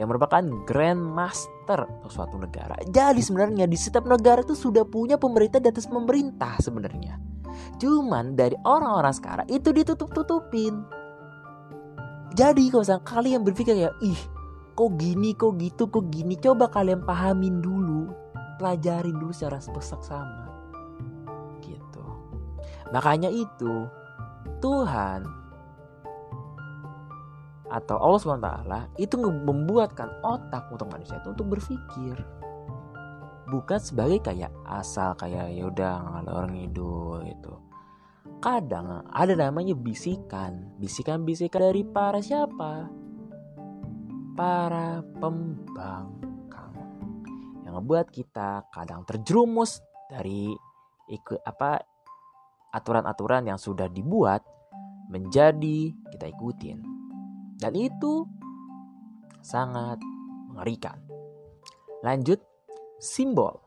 yang 0.00 0.08
merupakan 0.08 0.40
Grand 0.64 0.96
Master 0.96 1.84
untuk 2.00 2.08
suatu 2.08 2.40
negara. 2.40 2.72
Jadi 2.88 3.20
sebenarnya 3.20 3.68
di 3.68 3.76
setiap 3.76 4.08
negara 4.08 4.40
itu 4.40 4.56
sudah 4.56 4.88
punya 4.88 5.20
pemerintah 5.20 5.60
di 5.60 5.68
atas 5.68 5.84
pemerintah 5.84 6.56
sebenarnya. 6.56 7.20
Cuman 7.76 8.32
dari 8.32 8.56
orang-orang 8.64 9.12
sekarang 9.12 9.46
itu 9.52 9.68
ditutup-tutupin. 9.68 10.80
Jadi 12.32 12.72
kalau 12.72 12.80
misalnya 12.80 13.04
kalian 13.04 13.40
berpikir 13.44 13.76
ya, 13.76 13.92
ih 14.00 14.20
kok 14.72 14.96
gini, 14.96 15.36
kok 15.36 15.60
gitu, 15.60 15.92
kok 15.92 16.08
gini. 16.08 16.40
Coba 16.40 16.72
kalian 16.72 17.04
pahamin 17.04 17.60
dulu. 17.60 18.08
Pelajarin 18.56 19.16
dulu 19.20 19.32
secara 19.32 19.60
seksama. 19.60 20.59
Makanya 22.90 23.30
itu 23.30 23.86
Tuhan 24.60 25.22
atau 27.70 27.96
Allah 28.02 28.18
SWT 28.18 28.50
itu 28.98 29.14
membuatkan 29.20 30.10
otak 30.26 30.66
untuk 30.74 30.90
manusia 30.90 31.22
itu 31.22 31.30
untuk 31.30 31.54
berpikir. 31.54 32.18
Bukan 33.50 33.78
sebagai 33.78 34.22
kayak 34.22 34.50
asal 34.66 35.14
kayak 35.14 35.54
yaudah 35.54 36.02
ngalor 36.02 36.50
ngidul 36.50 37.22
itu 37.26 37.54
kadang 38.40 39.04
ada 39.12 39.36
namanya 39.36 39.76
bisikan. 39.76 40.72
Bisikan-bisikan 40.80 41.60
dari 41.60 41.84
para 41.84 42.18
siapa? 42.24 42.88
Para 44.34 45.04
pembangkang. 45.20 46.74
Yang 47.68 47.74
membuat 47.76 48.06
kita 48.10 48.64
kadang 48.72 49.04
terjerumus 49.04 49.84
dari 50.08 50.56
ikut 51.12 51.44
apa 51.44 51.84
aturan-aturan 52.70 53.46
yang 53.46 53.58
sudah 53.58 53.90
dibuat 53.90 54.42
menjadi 55.10 55.90
kita 56.14 56.26
ikutin. 56.30 56.78
Dan 57.58 57.76
itu 57.76 58.24
sangat 59.42 60.00
mengerikan. 60.48 60.96
Lanjut, 62.00 62.40
simbol. 62.96 63.60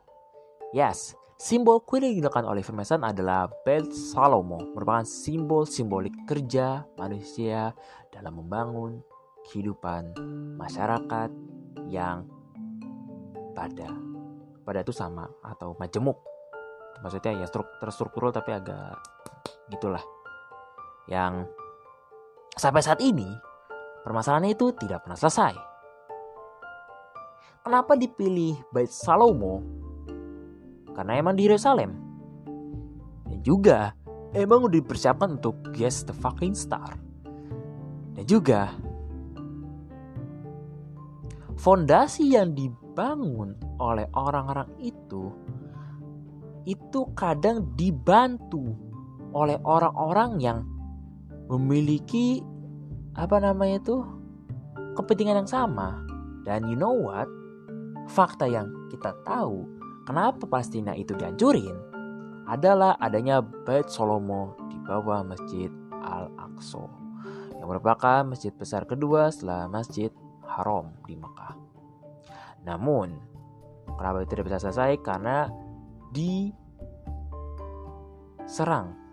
Yes, 0.74 1.14
simbol 1.38 1.86
kuil 1.86 2.10
yang 2.10 2.18
digunakan 2.18 2.50
oleh 2.50 2.66
Freemason 2.66 3.06
adalah 3.06 3.46
Belt 3.62 3.94
Salomo, 3.94 4.58
merupakan 4.74 5.06
simbol 5.06 5.70
simbolik 5.70 6.16
kerja 6.26 6.82
manusia 6.98 7.78
dalam 8.10 8.42
membangun 8.42 9.06
kehidupan 9.46 10.16
masyarakat 10.58 11.30
yang 11.92 12.26
pada 13.54 13.92
pada 14.64 14.80
itu 14.82 14.96
sama 14.96 15.30
atau 15.44 15.76
majemuk 15.78 16.33
maksudnya 17.04 17.44
ya 17.44 17.48
terstruktural 17.84 18.32
tapi 18.32 18.56
agak 18.56 18.96
gitulah 19.68 20.02
yang 21.12 21.44
sampai 22.56 22.80
saat 22.80 23.04
ini 23.04 23.28
permasalahan 24.08 24.52
itu 24.52 24.72
tidak 24.80 25.04
pernah 25.04 25.20
selesai. 25.20 25.54
Kenapa 27.64 27.96
dipilih 27.96 28.60
Bait 28.76 28.92
Salomo? 28.92 29.64
Karena 30.92 31.16
emang 31.16 31.40
di 31.40 31.48
Yerusalem. 31.48 31.96
Dan 33.24 33.40
juga 33.40 33.96
emang 34.36 34.68
udah 34.68 34.78
dipersiapkan 34.84 35.40
untuk 35.40 35.72
Guess 35.72 36.04
the 36.04 36.16
Fucking 36.16 36.54
Star. 36.54 37.00
Dan 38.14 38.24
juga 38.28 38.76
fondasi 41.56 42.36
yang 42.36 42.52
dibangun 42.52 43.56
oleh 43.80 44.12
orang-orang 44.12 44.68
itu 44.84 45.32
itu 46.64 47.12
kadang 47.18 47.76
dibantu 47.76 48.76
oleh 49.34 49.60
orang-orang 49.66 50.32
yang 50.40 50.60
memiliki 51.52 52.40
apa 53.14 53.38
namanya 53.42 53.84
itu 53.84 53.98
kepentingan 54.96 55.44
yang 55.44 55.50
sama 55.50 56.02
dan 56.48 56.66
you 56.70 56.78
know 56.78 56.94
what 56.94 57.28
fakta 58.08 58.48
yang 58.48 58.72
kita 58.90 59.12
tahu 59.28 59.68
kenapa 60.08 60.46
Palestina 60.48 60.96
itu 60.96 61.14
dihancurin 61.18 61.76
adalah 62.48 63.00
adanya 63.00 63.40
Bait 63.40 63.88
Solomo 63.88 64.56
di 64.68 64.78
bawah 64.84 65.24
Masjid 65.24 65.72
Al-Aqsa 66.04 67.04
yang 67.64 67.68
merupakan 67.72 68.28
masjid 68.28 68.52
besar 68.52 68.84
kedua 68.84 69.32
setelah 69.32 69.72
Masjid 69.72 70.12
Haram 70.44 70.92
di 71.08 71.16
Mekah. 71.16 71.56
Namun, 72.68 73.16
kenapa 73.96 74.20
itu 74.20 74.36
tidak 74.36 74.52
bisa 74.52 74.60
selesai? 74.68 75.00
Karena 75.00 75.48
diserang. 76.14 76.54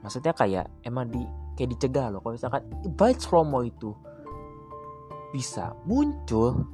Maksudnya 0.05 0.37
kayak 0.37 0.69
emang 0.85 1.09
di 1.09 1.25
kayak 1.57 1.73
dicegah 1.77 2.13
loh. 2.13 2.21
Kalau 2.21 2.37
misalkan 2.37 2.63
bait 2.95 3.17
slomo 3.17 3.65
itu 3.65 3.97
bisa 5.33 5.73
muncul 5.87 6.67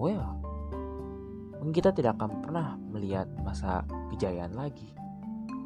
well 0.00 0.40
mungkin 1.60 1.76
kita 1.76 1.92
tidak 1.92 2.16
akan 2.16 2.40
pernah 2.40 2.80
melihat 2.88 3.28
masa 3.44 3.84
kejayaan 4.08 4.56
lagi. 4.56 4.88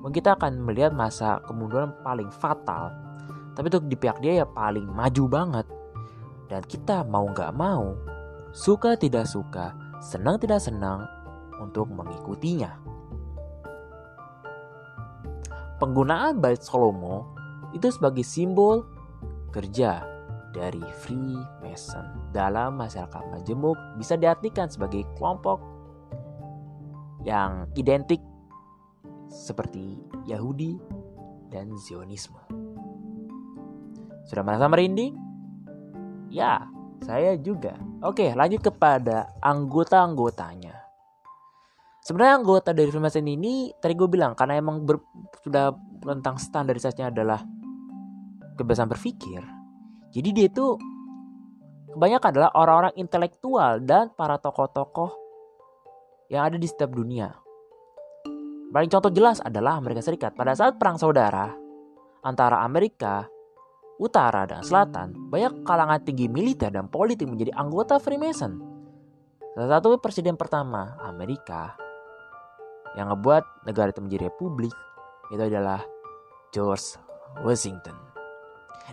Mungkin 0.02 0.20
kita 0.20 0.34
akan 0.34 0.66
melihat 0.66 0.90
masa 0.90 1.38
kemunduran 1.46 1.94
paling 2.02 2.28
fatal. 2.34 2.90
Tapi 3.54 3.70
untuk 3.70 3.86
di 3.86 3.94
pihak 3.94 4.18
dia 4.18 4.42
ya 4.42 4.46
paling 4.50 4.90
maju 4.90 5.24
banget. 5.30 5.66
Dan 6.50 6.66
kita 6.66 7.06
mau 7.06 7.30
nggak 7.30 7.54
mau 7.54 7.94
suka 8.50 8.98
tidak 8.98 9.30
suka 9.30 9.72
senang 10.02 10.36
tidak 10.36 10.60
senang 10.60 11.06
untuk 11.62 11.88
mengikutinya 11.88 12.74
Penggunaan 15.84 16.40
bait 16.40 16.64
Solomo 16.64 17.28
itu 17.76 17.92
sebagai 17.92 18.24
simbol 18.24 18.88
kerja 19.52 20.00
dari 20.48 20.80
Freemason 21.04 22.32
dalam 22.32 22.80
masyarakat 22.80 23.20
majemuk 23.28 23.76
bisa 24.00 24.16
diartikan 24.16 24.64
sebagai 24.72 25.04
kelompok 25.12 25.60
yang 27.28 27.68
identik 27.76 28.16
seperti 29.28 30.00
Yahudi 30.24 30.80
dan 31.52 31.68
Zionisme. 31.76 32.40
Sudah 34.24 34.40
merasa 34.40 34.72
merinding? 34.72 35.20
Ya, 36.32 36.64
saya 37.04 37.36
juga. 37.36 37.76
Oke, 38.00 38.32
lanjut 38.32 38.72
kepada 38.72 39.36
anggota-anggotanya. 39.44 40.83
Sebenarnya 42.04 42.36
anggota 42.36 42.76
dari 42.76 42.92
Freemason 42.92 43.24
ini 43.24 43.72
tadi 43.80 43.96
gue 43.96 44.04
bilang 44.04 44.36
karena 44.36 44.60
emang 44.60 44.84
ber, 44.84 45.00
sudah 45.40 45.72
tentang 46.04 46.36
standarisasinya 46.36 47.08
adalah 47.08 47.40
kebiasaan 48.60 48.92
berpikir. 48.92 49.40
Jadi 50.12 50.28
dia 50.36 50.46
itu 50.52 50.76
kebanyakan 51.96 52.28
adalah 52.28 52.50
orang-orang 52.60 52.94
intelektual 53.00 53.80
dan 53.80 54.12
para 54.12 54.36
tokoh-tokoh 54.36 55.16
yang 56.28 56.44
ada 56.44 56.60
di 56.60 56.68
setiap 56.68 56.92
dunia. 56.92 57.32
Paling 58.68 58.92
contoh 58.92 59.08
jelas 59.08 59.40
adalah 59.40 59.80
Amerika 59.80 60.04
Serikat. 60.04 60.36
Pada 60.36 60.52
saat 60.52 60.76
perang 60.76 61.00
saudara 61.00 61.56
antara 62.20 62.60
Amerika, 62.68 63.24
utara 63.96 64.44
dan 64.44 64.60
selatan, 64.60 65.32
banyak 65.32 65.64
kalangan 65.64 66.04
tinggi 66.04 66.28
militer 66.28 66.68
dan 66.68 66.84
politik 66.84 67.32
menjadi 67.32 67.56
anggota 67.56 67.96
Freemason. 67.96 68.60
Salah 69.56 69.80
satu 69.80 69.96
presiden 69.96 70.36
pertama 70.36 71.00
Amerika 71.00 71.83
yang 72.94 73.10
ngebuat 73.10 73.66
negara 73.66 73.90
itu 73.90 74.00
menjadi 74.02 74.30
republik 74.30 74.74
itu 75.32 75.42
adalah 75.42 75.82
George 76.54 76.98
Washington. 77.42 77.96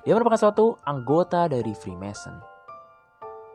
Dia 0.02 0.16
merupakan 0.16 0.40
suatu 0.40 0.80
anggota 0.88 1.52
dari 1.52 1.76
Freemason. 1.76 2.34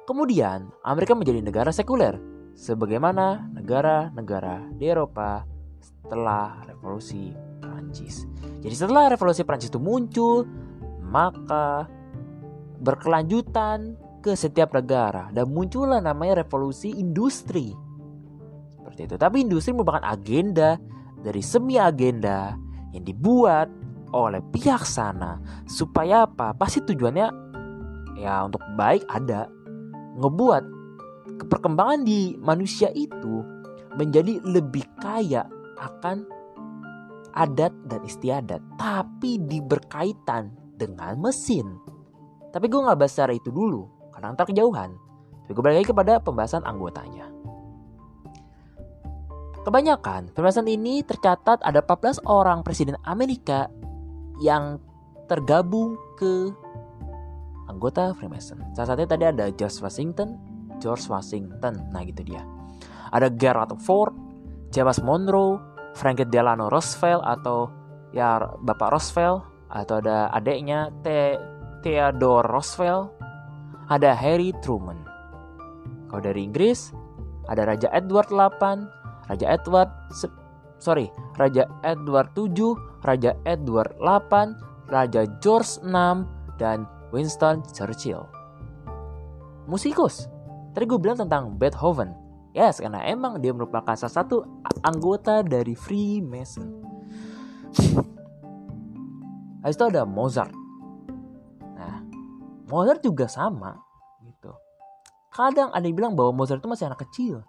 Kemudian, 0.07 0.71
Amerika 0.87 1.19
menjadi 1.19 1.43
negara 1.43 1.75
sekuler, 1.75 2.15
sebagaimana 2.55 3.51
negara-negara 3.53 4.71
di 4.79 4.87
Eropa 4.87 5.43
setelah 5.83 6.63
revolusi 6.65 7.35
Prancis. 7.59 8.25
Jadi 8.63 8.75
setelah 8.75 9.13
revolusi 9.13 9.43
Prancis 9.43 9.69
itu 9.69 9.83
muncul, 9.83 10.47
maka 11.03 11.91
berkelanjutan 12.81 13.97
ke 14.25 14.35
setiap 14.35 14.75
negara 14.75 15.31
dan 15.31 15.51
muncullah 15.51 16.03
namanya 16.03 16.43
revolusi 16.43 16.91
industri. 16.97 17.75
Seperti 18.97 19.13
itu. 19.13 19.21
Tapi 19.21 19.37
industri 19.45 19.71
merupakan 19.77 20.01
agenda 20.09 20.81
dari 21.21 21.45
semi 21.45 21.77
agenda 21.77 22.57
yang 22.97 23.05
dibuat 23.05 23.69
oleh 24.17 24.41
pihak 24.57 24.89
sana. 24.89 25.37
Supaya 25.69 26.25
apa? 26.25 26.57
Pasti 26.57 26.81
tujuannya 26.81 27.29
ya 28.17 28.49
untuk 28.49 28.65
baik 28.81 29.05
ada. 29.13 29.53
Ngebuat 30.17 30.65
perkembangan 31.45 32.09
di 32.09 32.41
manusia 32.41 32.89
itu 32.97 33.45
menjadi 34.01 34.41
lebih 34.49 34.89
kaya 34.97 35.45
akan 35.77 36.25
adat 37.37 37.77
dan 37.93 38.01
istiadat. 38.01 38.65
Tapi 38.81 39.45
diberkaitan 39.45 40.57
dengan 40.81 41.21
mesin. 41.21 41.69
Tapi 42.49 42.65
gue 42.73 42.81
nggak 42.81 42.97
bahas 42.97 43.13
secara 43.13 43.37
itu 43.37 43.53
dulu 43.53 43.85
karena 44.17 44.33
ntar 44.33 44.49
kejauhan. 44.49 44.97
Tapi 45.45 45.53
gue 45.53 45.61
balik 45.61 45.85
lagi 45.85 45.93
kepada 45.93 46.17
pembahasan 46.17 46.65
anggotanya 46.65 47.36
kebanyakan 49.67 50.31
pembahasan 50.31 50.71
ini 50.71 51.03
tercatat 51.03 51.59
ada 51.67 51.83
14 51.83 52.23
orang 52.31 52.63
presiden 52.63 52.95
Amerika 53.03 53.67
yang 54.39 54.79
tergabung 55.27 55.99
ke 56.15 56.55
anggota 57.67 58.15
Freemason. 58.15 58.63
Salah 58.79 58.95
satunya 58.95 59.11
tadi 59.11 59.25
ada 59.27 59.51
George 59.51 59.83
Washington, 59.83 60.39
George 60.79 61.11
Washington. 61.11 61.83
Nah 61.91 62.07
gitu 62.07 62.23
dia. 62.23 62.47
Ada 63.11 63.27
Gerald 63.35 63.75
Ford, 63.83 64.15
James 64.71 65.03
Monroe, 65.03 65.59
Franklin 65.99 66.31
Delano 66.31 66.71
Roosevelt 66.71 67.27
atau 67.27 67.67
ya 68.15 68.39
Bapak 68.63 68.95
Roosevelt 68.95 69.43
atau 69.67 69.99
ada 69.99 70.31
adiknya 70.31 70.95
T 71.03 71.35
Theodore 71.83 72.47
Roosevelt, 72.47 73.19
ada 73.91 74.15
Harry 74.15 74.55
Truman. 74.63 75.03
Kalau 76.07 76.23
dari 76.23 76.47
Inggris 76.47 76.95
ada 77.51 77.67
Raja 77.67 77.91
Edward 77.91 78.31
8, 78.31 79.06
Raja 79.27 79.47
Edward 79.59 79.91
sorry, 80.79 81.11
Raja 81.37 81.67
Edward 81.83 82.33
7, 82.37 83.03
Raja 83.05 83.33
Edward 83.49 83.97
8, 84.01 84.93
Raja 84.93 85.23
George 85.41 85.81
6, 85.83 86.61
dan 86.61 86.87
Winston 87.13 87.65
Churchill. 87.73 88.25
Musikus. 89.67 90.31
Tadi 90.77 90.85
gue 90.85 91.01
bilang 91.01 91.19
tentang 91.19 91.57
Beethoven. 91.57 92.13
Yes, 92.57 92.81
karena 92.81 93.05
emang 93.05 93.41
dia 93.41 93.53
merupakan 93.53 93.97
salah 93.97 94.25
satu 94.25 94.41
anggota 94.81 95.45
dari 95.45 95.77
Freemason. 95.77 96.85
Habis 99.61 99.77
itu 99.77 99.87
ada 99.91 100.07
Mozart. 100.09 100.55
Nah, 101.77 102.01
Mozart 102.71 103.03
juga 103.05 103.29
sama 103.29 103.77
gitu. 104.25 104.55
Kadang 105.29 105.69
ada 105.75 105.85
yang 105.85 105.97
bilang 105.97 106.13
bahwa 106.17 106.33
Mozart 106.33 106.65
itu 106.65 106.71
masih 106.71 106.89
anak 106.89 107.05
kecil 107.05 107.45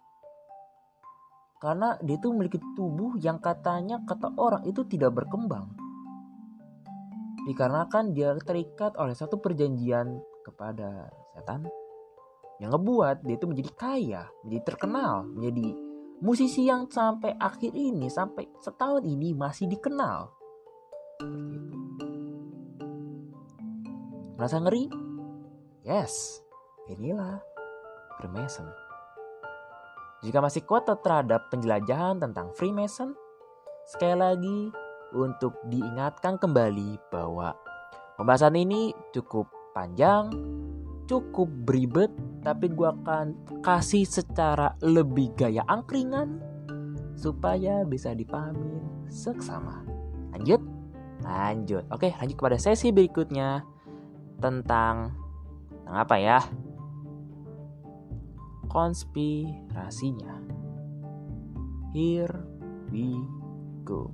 karena 1.58 1.98
dia 2.06 2.18
itu 2.18 2.30
memiliki 2.30 2.62
tubuh 2.78 3.18
yang 3.18 3.42
katanya 3.42 4.02
kata 4.06 4.34
orang 4.38 4.64
itu 4.70 4.86
tidak 4.86 5.18
berkembang. 5.18 5.74
Dikarenakan 7.48 8.12
dia 8.12 8.36
terikat 8.44 8.94
oleh 9.00 9.16
satu 9.16 9.40
perjanjian 9.40 10.20
kepada 10.44 11.10
setan 11.34 11.66
yang 12.58 12.74
ngebuat 12.74 13.22
dia 13.22 13.38
itu 13.38 13.46
menjadi 13.46 13.72
kaya, 13.78 14.24
menjadi 14.42 14.64
terkenal, 14.74 15.30
menjadi 15.30 15.68
musisi 16.22 16.66
yang 16.66 16.90
sampai 16.90 17.38
akhir 17.38 17.72
ini, 17.78 18.10
sampai 18.10 18.50
setahun 18.62 19.06
ini 19.06 19.38
masih 19.38 19.70
dikenal. 19.70 20.34
Merasa 24.38 24.58
ngeri? 24.62 24.90
Yes, 25.86 26.42
inilah 26.90 27.42
Freemason. 28.18 28.87
Jika 30.26 30.42
masih 30.42 30.66
kuat 30.66 30.90
terhadap 30.90 31.54
penjelajahan 31.54 32.18
tentang 32.18 32.50
Freemason, 32.58 33.14
sekali 33.86 34.18
lagi 34.18 34.60
untuk 35.14 35.54
diingatkan 35.70 36.42
kembali 36.42 36.98
bahwa 37.14 37.54
pembahasan 38.18 38.58
ini 38.58 38.98
cukup 39.14 39.46
panjang, 39.78 40.34
cukup 41.06 41.46
beribet, 41.70 42.10
tapi 42.42 42.68
gue 42.74 42.90
akan 42.90 43.38
kasih 43.62 44.10
secara 44.10 44.74
lebih 44.82 45.38
gaya 45.38 45.62
angkringan 45.70 46.42
supaya 47.14 47.86
bisa 47.86 48.18
dipahamin 48.18 48.82
seksama. 49.06 49.86
Lanjut? 50.34 50.62
Lanjut. 51.22 51.86
Oke, 51.94 52.14
lanjut 52.18 52.38
kepada 52.42 52.58
sesi 52.58 52.90
berikutnya 52.90 53.62
tentang 54.42 55.14
tentang 55.86 55.96
apa 56.04 56.16
ya? 56.18 56.42
Konspirasinya. 58.78 60.38
Here 61.98 62.46
we 62.94 63.18
go. 63.82 64.14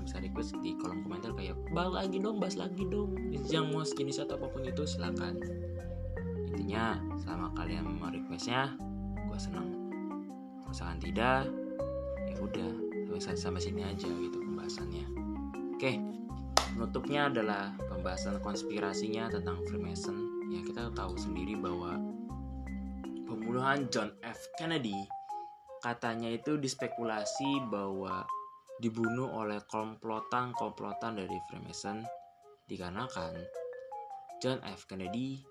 Kalian 0.00 0.08
bisa 0.08 0.24
request 0.24 0.56
di 0.64 0.72
kolom 0.80 1.04
komentar 1.04 1.36
kayak 1.36 1.56
bahas 1.76 1.92
lagi 1.92 2.16
dong 2.24 2.40
bahas 2.40 2.56
lagi 2.56 2.84
dong. 2.88 3.12
Yang 3.52 3.64
mau 3.68 3.84
jenis 3.84 4.24
atau 4.24 4.40
apa 4.40 4.46
pun 4.48 4.64
itu 4.64 4.82
silakan. 4.88 5.36
Intinya 6.48 6.96
selama 7.20 7.52
kalian 7.52 7.84
mau 8.00 8.08
requestnya 8.08 8.80
gue 9.28 9.38
seneng. 9.38 9.68
Misalkan 10.64 10.98
tidak 11.04 11.44
ya 12.32 12.36
udah 12.40 12.70
sampai 13.20 13.60
sini 13.60 13.84
aja 13.84 14.08
gitu 14.08 14.40
pembahasannya. 14.40 15.04
Oke 15.76 16.00
penutupnya 16.72 17.28
adalah 17.28 17.76
pembahasan 17.92 18.40
konspirasinya 18.40 19.28
tentang 19.28 19.60
Freemason. 19.68 20.48
Ya 20.48 20.64
kita 20.64 20.88
tahu 20.96 21.12
sendiri 21.20 21.60
bahwa 21.60 22.00
pembunuhan 23.28 23.84
John 23.92 24.16
F. 24.24 24.40
Kennedy 24.56 24.96
katanya 25.84 26.32
itu 26.32 26.56
dispekulasi 26.56 27.68
bahwa 27.68 28.24
dibunuh 28.80 29.28
oleh 29.28 29.60
komplotan-komplotan 29.68 31.20
dari 31.20 31.36
Freemason 31.46 32.00
dikarenakan 32.64 33.36
John 34.40 34.58
F. 34.64 34.88
Kennedy 34.88 35.44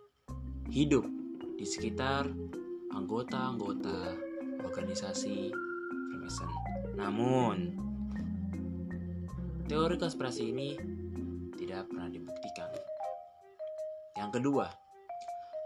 hidup 0.74 1.06
di 1.56 1.66
sekitar 1.66 2.26
anggota-anggota 2.90 4.18
organisasi 4.66 5.54
Freemason. 6.10 6.50
Namun, 6.98 7.78
teori 9.70 9.96
konspirasi 10.02 10.50
ini 10.50 10.74
tidak 11.54 11.86
pernah 11.86 12.10
dibuktikan. 12.10 12.74
Yang 14.18 14.42
kedua, 14.42 14.68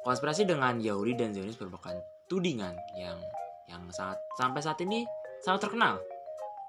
konspirasi 0.03 0.43
dengan 0.43 0.83
Yahudi 0.83 1.15
dan 1.15 1.31
Zionis 1.31 1.55
merupakan 1.57 1.95
tudingan 2.27 2.75
yang 2.99 3.17
yang 3.71 3.87
sangat 3.95 4.19
sampai 4.35 4.59
saat 4.59 4.79
ini 4.83 5.07
sangat 5.39 5.71
terkenal 5.71 6.03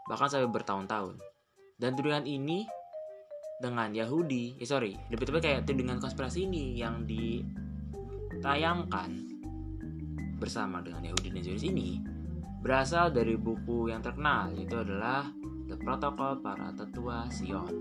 bahkan 0.08 0.28
sampai 0.28 0.48
bertahun-tahun. 0.50 1.18
Dan 1.80 1.96
tudingan 1.98 2.26
ini 2.28 2.66
dengan 3.58 3.94
Yahudi 3.94 4.56
eh 4.58 4.66
sorry 4.66 4.98
lebih 5.08 5.26
tepat 5.30 5.42
kayak 5.46 5.62
tudingan 5.64 6.00
konspirasi 6.02 6.42
ini 6.44 6.74
yang 6.74 7.06
ditayangkan 7.06 9.10
bersama 10.42 10.82
dengan 10.82 11.04
Yahudi 11.06 11.30
dan 11.32 11.40
Zionis 11.40 11.64
ini 11.64 12.02
berasal 12.60 13.10
dari 13.14 13.38
buku 13.38 13.88
yang 13.88 14.02
terkenal 14.02 14.50
yaitu 14.52 14.76
adalah 14.80 15.30
The 15.70 15.76
Protocol 15.80 16.36
Para 16.44 16.72
Tetua 16.76 17.24
Sion. 17.32 17.72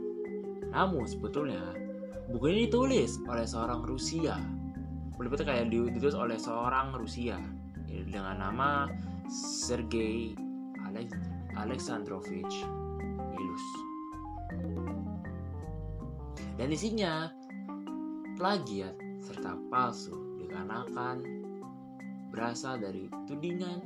Namun 0.71 1.03
sebetulnya 1.03 1.75
buku 2.31 2.47
ini 2.53 2.69
ditulis 2.69 3.19
oleh 3.27 3.43
seorang 3.43 3.83
Rusia. 3.83 4.39
Lebih 5.19 5.35
tepat 5.39 5.47
kayak 5.55 5.71
ditulis 5.71 6.15
oleh 6.15 6.39
seorang 6.39 6.95
Rusia 6.95 7.37
dengan 7.87 8.39
nama 8.39 8.87
Sergei 9.29 10.33
Alexandrovich 11.57 12.65
Ilus. 13.33 13.65
Dan 16.57 16.69
isinya 16.69 17.33
plagiat 18.37 18.93
ya, 18.93 19.21
serta 19.23 19.57
palsu 19.69 20.13
dikarenakan 20.41 21.23
berasal 22.33 22.81
dari 22.81 23.09
tudingan 23.29 23.81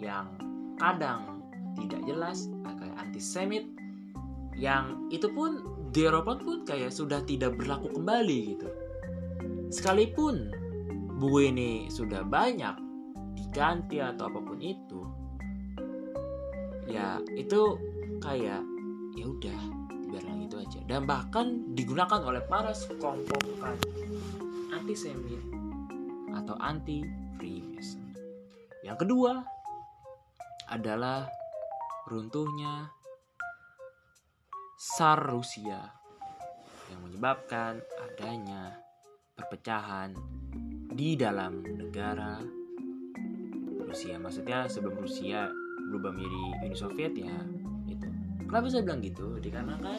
yang 0.00 0.28
kadang 0.80 1.40
tidak 1.76 2.00
jelas 2.04 2.48
kayak 2.64 2.96
antisemit 3.00 3.64
yang 4.56 5.08
itu 5.12 5.28
pun 5.32 5.64
di 5.92 6.04
Eropa 6.04 6.36
pun 6.36 6.64
kayak 6.64 6.92
sudah 6.92 7.24
tidak 7.24 7.56
berlaku 7.56 7.92
kembali 7.92 8.56
gitu. 8.56 8.68
Sekalipun 9.72 10.52
buku 11.20 11.52
ini 11.52 11.70
sudah 11.88 12.24
banyak 12.24 12.76
diganti 13.36 14.00
atau 14.00 14.28
apa 14.28 14.40
pun 14.40 14.60
itu, 14.60 15.00
ya 16.86 17.20
itu 17.34 17.78
kayak 18.22 18.62
ya 19.14 19.24
udah 19.26 19.60
biarlah 20.10 20.36
itu 20.42 20.56
aja. 20.62 20.80
Dan 20.86 21.04
bahkan 21.04 21.74
digunakan 21.74 22.22
oleh 22.22 22.42
para 22.46 22.70
sekelompok 22.70 23.42
antisemit 24.74 25.42
atau 26.34 26.54
anti 26.62 27.02
Freemason 27.36 28.06
yang 28.86 28.94
kedua 28.94 29.42
adalah 30.70 31.26
runtuhnya 32.06 32.86
Tsar 34.78 35.18
Rusia 35.26 35.90
yang 36.94 37.00
menyebabkan 37.02 37.82
adanya 37.98 38.78
perpecahan 39.34 40.14
di 40.94 41.18
dalam 41.18 41.66
negara 41.66 42.38
Rusia. 43.82 44.22
Maksudnya 44.22 44.70
sebelum 44.70 45.02
Rusia 45.02 45.50
berubah 45.90 46.10
menjadi 46.12 46.42
Uni 46.66 46.76
Soviet 46.76 47.14
ya 47.14 47.36
itu 47.86 48.06
kenapa 48.46 48.66
saya 48.70 48.82
bilang 48.86 49.00
gitu? 49.02 49.38
Dikarenakan 49.38 49.98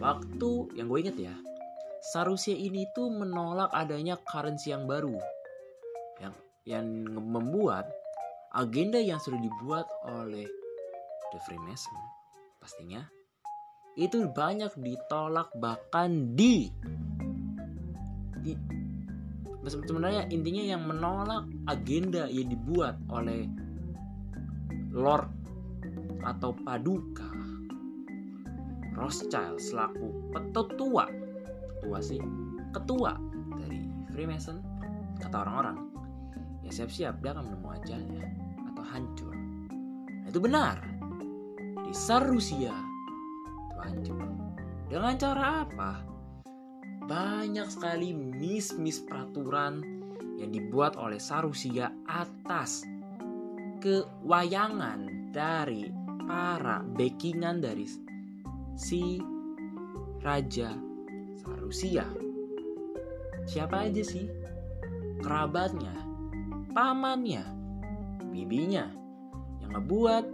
waktu 0.00 0.50
yang 0.76 0.86
gue 0.92 0.98
inget 1.00 1.16
ya 1.16 1.34
Tsar 2.06 2.28
Rusia 2.28 2.54
ini 2.54 2.86
tuh 2.94 3.10
menolak 3.10 3.72
adanya 3.72 4.14
currency 4.28 4.70
yang 4.70 4.84
baru 4.84 5.16
yang 6.20 6.34
yang 6.68 6.86
membuat 7.16 7.88
agenda 8.54 9.00
yang 9.00 9.18
sudah 9.18 9.40
dibuat 9.40 9.88
oleh 10.06 10.46
The 11.32 11.38
Freemason 11.44 11.96
pastinya 12.60 13.04
itu 13.96 14.28
banyak 14.28 14.76
ditolak 14.76 15.48
bahkan 15.56 16.36
di, 16.36 16.68
di 18.44 18.52
sebenarnya 19.64 20.28
intinya 20.28 20.64
yang 20.76 20.84
menolak 20.84 21.48
agenda 21.64 22.28
yang 22.28 22.52
dibuat 22.52 23.00
oleh 23.08 23.48
Lord 24.96 25.28
atau 26.24 26.56
Paduka? 26.64 27.28
Rothschild 28.96 29.60
selaku 29.60 30.32
petua 30.32 31.04
ketua 31.84 32.00
sih 32.00 32.16
ketua 32.72 33.12
dari 33.60 33.84
Freemason 34.08 34.56
kata 35.20 35.44
orang-orang. 35.44 35.78
Ya 36.64 36.72
siap-siap 36.72 37.20
dia 37.20 37.36
akan 37.36 37.44
menemu 37.44 37.68
ajalnya 37.76 38.24
atau 38.72 38.84
hancur. 38.88 39.34
Nah, 40.24 40.28
itu 40.32 40.40
benar. 40.40 40.80
Di 41.84 41.92
Sar 41.92 42.24
Rusia 42.24 42.72
itu 42.72 43.76
hancur. 43.78 44.18
Dengan 44.88 45.14
cara 45.20 45.44
apa? 45.68 45.92
Banyak 47.06 47.68
sekali 47.70 48.10
mis-mis 48.16 49.04
peraturan 49.04 49.78
yang 50.40 50.50
dibuat 50.50 50.98
oleh 50.98 51.22
Sarusia 51.22 51.92
atas 52.10 52.82
kewayangan 53.80 55.32
dari 55.32 55.92
para 56.26 56.82
backingan 56.82 57.62
dari 57.62 57.86
si 58.76 59.20
Raja 60.20 60.74
Sarusia. 61.38 62.04
Siapa 63.46 63.86
aja 63.86 64.02
sih? 64.02 64.26
Kerabatnya, 65.22 65.94
pamannya, 66.74 67.46
bibinya 68.34 68.90
yang 69.64 69.70
ngebuat 69.78 70.24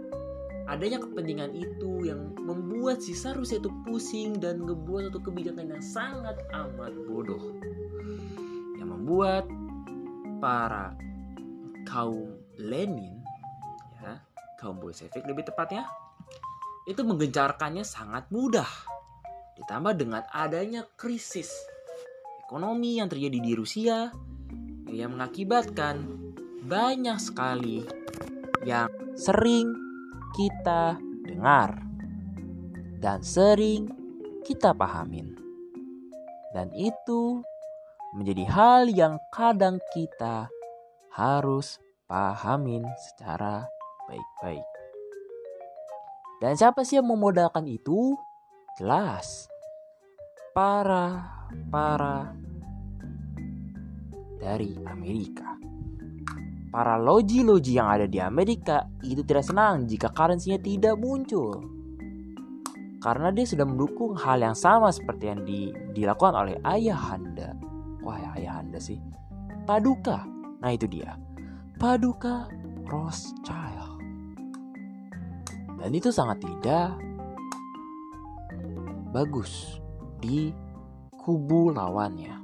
adanya 0.67 0.99
kepentingan 1.03 1.51
itu 1.55 2.07
yang 2.07 2.35
membuat 2.39 3.03
si 3.03 3.15
Sarusia 3.15 3.59
itu 3.59 3.71
pusing 3.83 4.39
dan 4.39 4.63
ngebuat 4.63 5.11
satu 5.11 5.19
kebijakan 5.23 5.75
yang 5.75 5.83
sangat 5.83 6.39
amat 6.51 6.93
bodoh 7.07 7.55
yang 8.79 8.91
membuat 8.91 9.47
para 10.39 10.95
kaum 11.87 12.35
Lenin 12.59 13.22
kaum 14.63 14.79
Bolshevik 14.79 15.27
lebih 15.27 15.43
tepatnya 15.43 15.83
itu 16.87 17.03
menggencarkannya 17.03 17.83
sangat 17.83 18.31
mudah 18.31 18.67
ditambah 19.59 19.93
dengan 19.99 20.23
adanya 20.31 20.87
krisis 20.95 21.51
ekonomi 22.47 23.03
yang 23.03 23.11
terjadi 23.11 23.39
di 23.43 23.51
Rusia 23.51 24.07
yang 24.87 25.19
mengakibatkan 25.19 26.07
banyak 26.63 27.19
sekali 27.19 27.83
yang 28.63 28.87
sering 29.19 29.75
kita 30.31 30.95
dengar 31.27 31.75
dan 33.03 33.19
sering 33.19 33.91
kita 34.47 34.71
pahamin. 34.71 35.35
Dan 36.53 36.69
itu 36.77 37.41
menjadi 38.13 38.45
hal 38.47 38.81
yang 38.93 39.17
kadang 39.33 39.81
kita 39.91 40.47
harus 41.17 41.81
pahamin 42.05 42.85
secara 43.09 43.65
baik-baik. 44.13 44.67
Dan 46.37 46.53
siapa 46.53 46.85
sih 46.85 47.01
yang 47.01 47.09
memodalkan 47.09 47.65
itu? 47.65 48.13
Jelas. 48.77 49.49
Para 50.53 51.25
para 51.73 52.37
dari 54.37 54.77
Amerika 54.85 55.53
para 56.73 56.97
loji-loji 56.97 57.77
yang 57.77 57.85
ada 57.85 58.09
di 58.09 58.17
Amerika 58.17 58.89
itu 59.05 59.21
tidak 59.21 59.45
senang 59.45 59.85
jika 59.85 60.09
currency-nya 60.09 60.57
tidak 60.57 60.97
muncul. 60.97 61.61
Karena 62.97 63.29
dia 63.29 63.45
sudah 63.45 63.61
mendukung 63.61 64.17
hal 64.17 64.41
yang 64.41 64.57
sama 64.57 64.89
seperti 64.89 65.29
yang 65.29 65.45
di, 65.45 65.69
dilakukan 65.93 66.33
oleh 66.33 66.57
ayahanda. 66.65 67.53
Wah, 68.01 68.17
ya 68.17 68.29
ayahanda 68.41 68.81
sih. 68.81 68.97
Paduka. 69.69 70.25
Nah, 70.65 70.71
itu 70.73 70.89
dia. 70.89 71.13
Paduka 71.77 72.49
Rothschild. 72.89 73.72
Dan 75.83 75.91
itu 75.91 76.15
sangat 76.15 76.39
tidak 76.39 76.95
bagus 79.11 79.83
di 80.23 80.55
kubu 81.11 81.75
lawannya. 81.75 82.39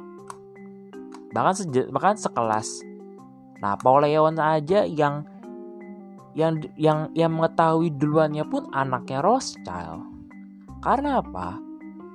Bahkan 1.31 1.71
bahkan 1.95 2.19
sekelas 2.19 2.83
Napoleon 3.63 4.35
aja 4.39 4.83
yang 4.83 5.23
yang 6.35 6.59
yang 6.75 7.11
yang 7.15 7.31
mengetahui 7.31 7.95
duluannya 7.95 8.43
pun 8.47 8.67
anaknya 8.75 9.23
Rothschild. 9.23 10.03
Karena 10.83 11.23
apa? 11.23 11.59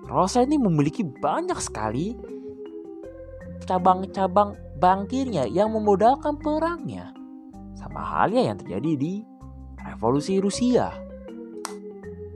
Rothschild 0.04 0.52
ini 0.52 0.58
memiliki 0.60 1.04
banyak 1.04 1.56
sekali 1.60 2.12
cabang-cabang 3.64 4.56
bankirnya 4.76 5.48
yang 5.48 5.72
memodalkan 5.72 6.36
perangnya. 6.36 7.16
Sama 7.76 8.00
halnya 8.00 8.52
yang 8.52 8.56
terjadi 8.60 8.92
di 8.96 9.12
revolusi 9.80 10.40
Rusia. 10.40 10.92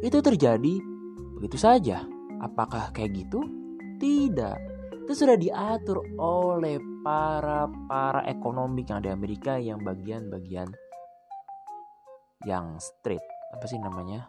Itu 0.03 0.23
terjadi 0.23 0.79
begitu 1.39 1.59
saja. 1.59 2.07
Apakah 2.39 2.95
kayak 2.95 3.27
gitu? 3.27 3.43
Tidak 3.99 4.79
itu 5.09 5.25
sudah 5.25 5.41
diatur 5.41 6.05
oleh 6.21 6.77
para 7.01 7.65
para 7.89 8.29
ekonomi 8.29 8.85
yang 8.85 9.01
di 9.01 9.09
Amerika 9.09 9.57
yang 9.57 9.81
bagian-bagian 9.81 10.69
yang 12.45 12.77
street 12.77 13.25
apa 13.57 13.65
sih 13.65 13.81
namanya 13.81 14.29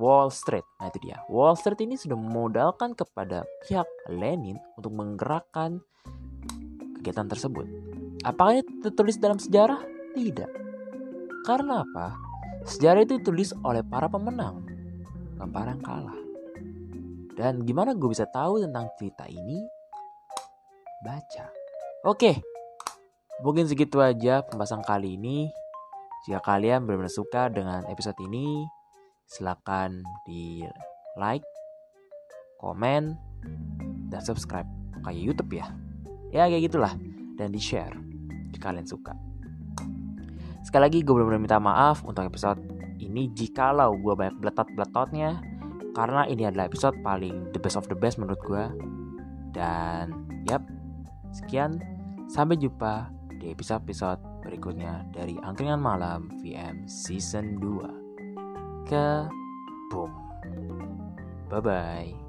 Wall 0.00 0.32
Street. 0.32 0.64
Nah 0.80 0.88
itu 0.88 1.00
dia. 1.04 1.20
Wall 1.28 1.60
Street 1.60 1.80
ini 1.84 2.00
sudah 2.00 2.16
memodalkan 2.16 2.96
kepada 2.96 3.44
pihak 3.64 3.84
Lenin 4.08 4.56
untuk 4.80 4.96
menggerakkan 4.96 5.84
kegiatan 6.96 7.28
tersebut. 7.28 7.68
Apakah 8.24 8.60
ini 8.60 8.64
tertulis 8.80 9.20
dalam 9.20 9.36
sejarah? 9.36 9.80
Tidak. 10.16 10.50
Karena 11.44 11.84
apa? 11.84 12.25
Sejarah 12.66 13.06
itu 13.06 13.22
ditulis 13.22 13.54
oleh 13.62 13.86
para 13.86 14.10
pemenang, 14.10 14.66
bukan 15.38 15.48
para 15.54 15.70
yang 15.70 15.82
kalah. 15.86 16.18
Dan 17.38 17.62
gimana 17.62 17.94
gue 17.94 18.10
bisa 18.10 18.26
tahu 18.26 18.58
tentang 18.58 18.90
cerita 18.98 19.22
ini? 19.30 19.62
Baca. 21.06 21.46
Oke, 22.10 22.42
mungkin 23.46 23.70
segitu 23.70 24.02
aja 24.02 24.42
pembahasan 24.42 24.82
kali 24.82 25.14
ini. 25.14 25.46
Jika 26.26 26.42
kalian 26.42 26.82
benar-benar 26.82 27.14
suka 27.14 27.46
dengan 27.46 27.86
episode 27.86 28.18
ini, 28.26 28.66
silakan 29.30 30.02
di 30.26 30.66
like, 31.14 31.46
komen, 32.58 33.14
dan 34.10 34.20
subscribe 34.26 34.66
kayak 35.06 35.22
YouTube 35.22 35.54
ya. 35.54 35.70
Ya 36.34 36.50
kayak 36.50 36.66
gitulah 36.66 36.98
dan 37.38 37.54
di 37.54 37.62
share 37.62 37.94
jika 38.50 38.74
kalian 38.74 38.88
suka. 38.90 39.14
Sekali 40.66 40.82
lagi 40.90 40.98
gue 41.06 41.14
benar-benar 41.14 41.38
minta 41.38 41.62
maaf 41.62 42.02
untuk 42.02 42.26
episode 42.26 42.58
ini 42.98 43.30
jikalau 43.30 43.94
gue 43.94 44.18
banyak 44.18 44.34
beletot-beletotnya 44.42 45.38
karena 45.94 46.26
ini 46.26 46.42
adalah 46.42 46.66
episode 46.66 46.98
paling 47.06 47.54
the 47.54 47.60
best 47.62 47.78
of 47.78 47.86
the 47.86 47.94
best 47.94 48.18
menurut 48.18 48.42
gue 48.42 48.64
dan 49.54 50.26
yap 50.50 50.66
sekian. 51.30 51.78
Sampai 52.26 52.58
jumpa 52.58 53.14
di 53.38 53.54
episode-episode 53.54 54.18
berikutnya 54.42 55.06
dari 55.14 55.38
Angkringan 55.38 55.78
Malam 55.78 56.34
VM 56.42 56.90
Season 56.90 57.62
2 57.62 58.90
ke 58.90 59.26
boom 59.90 60.10
bye 61.50 61.62
bye 61.62 62.25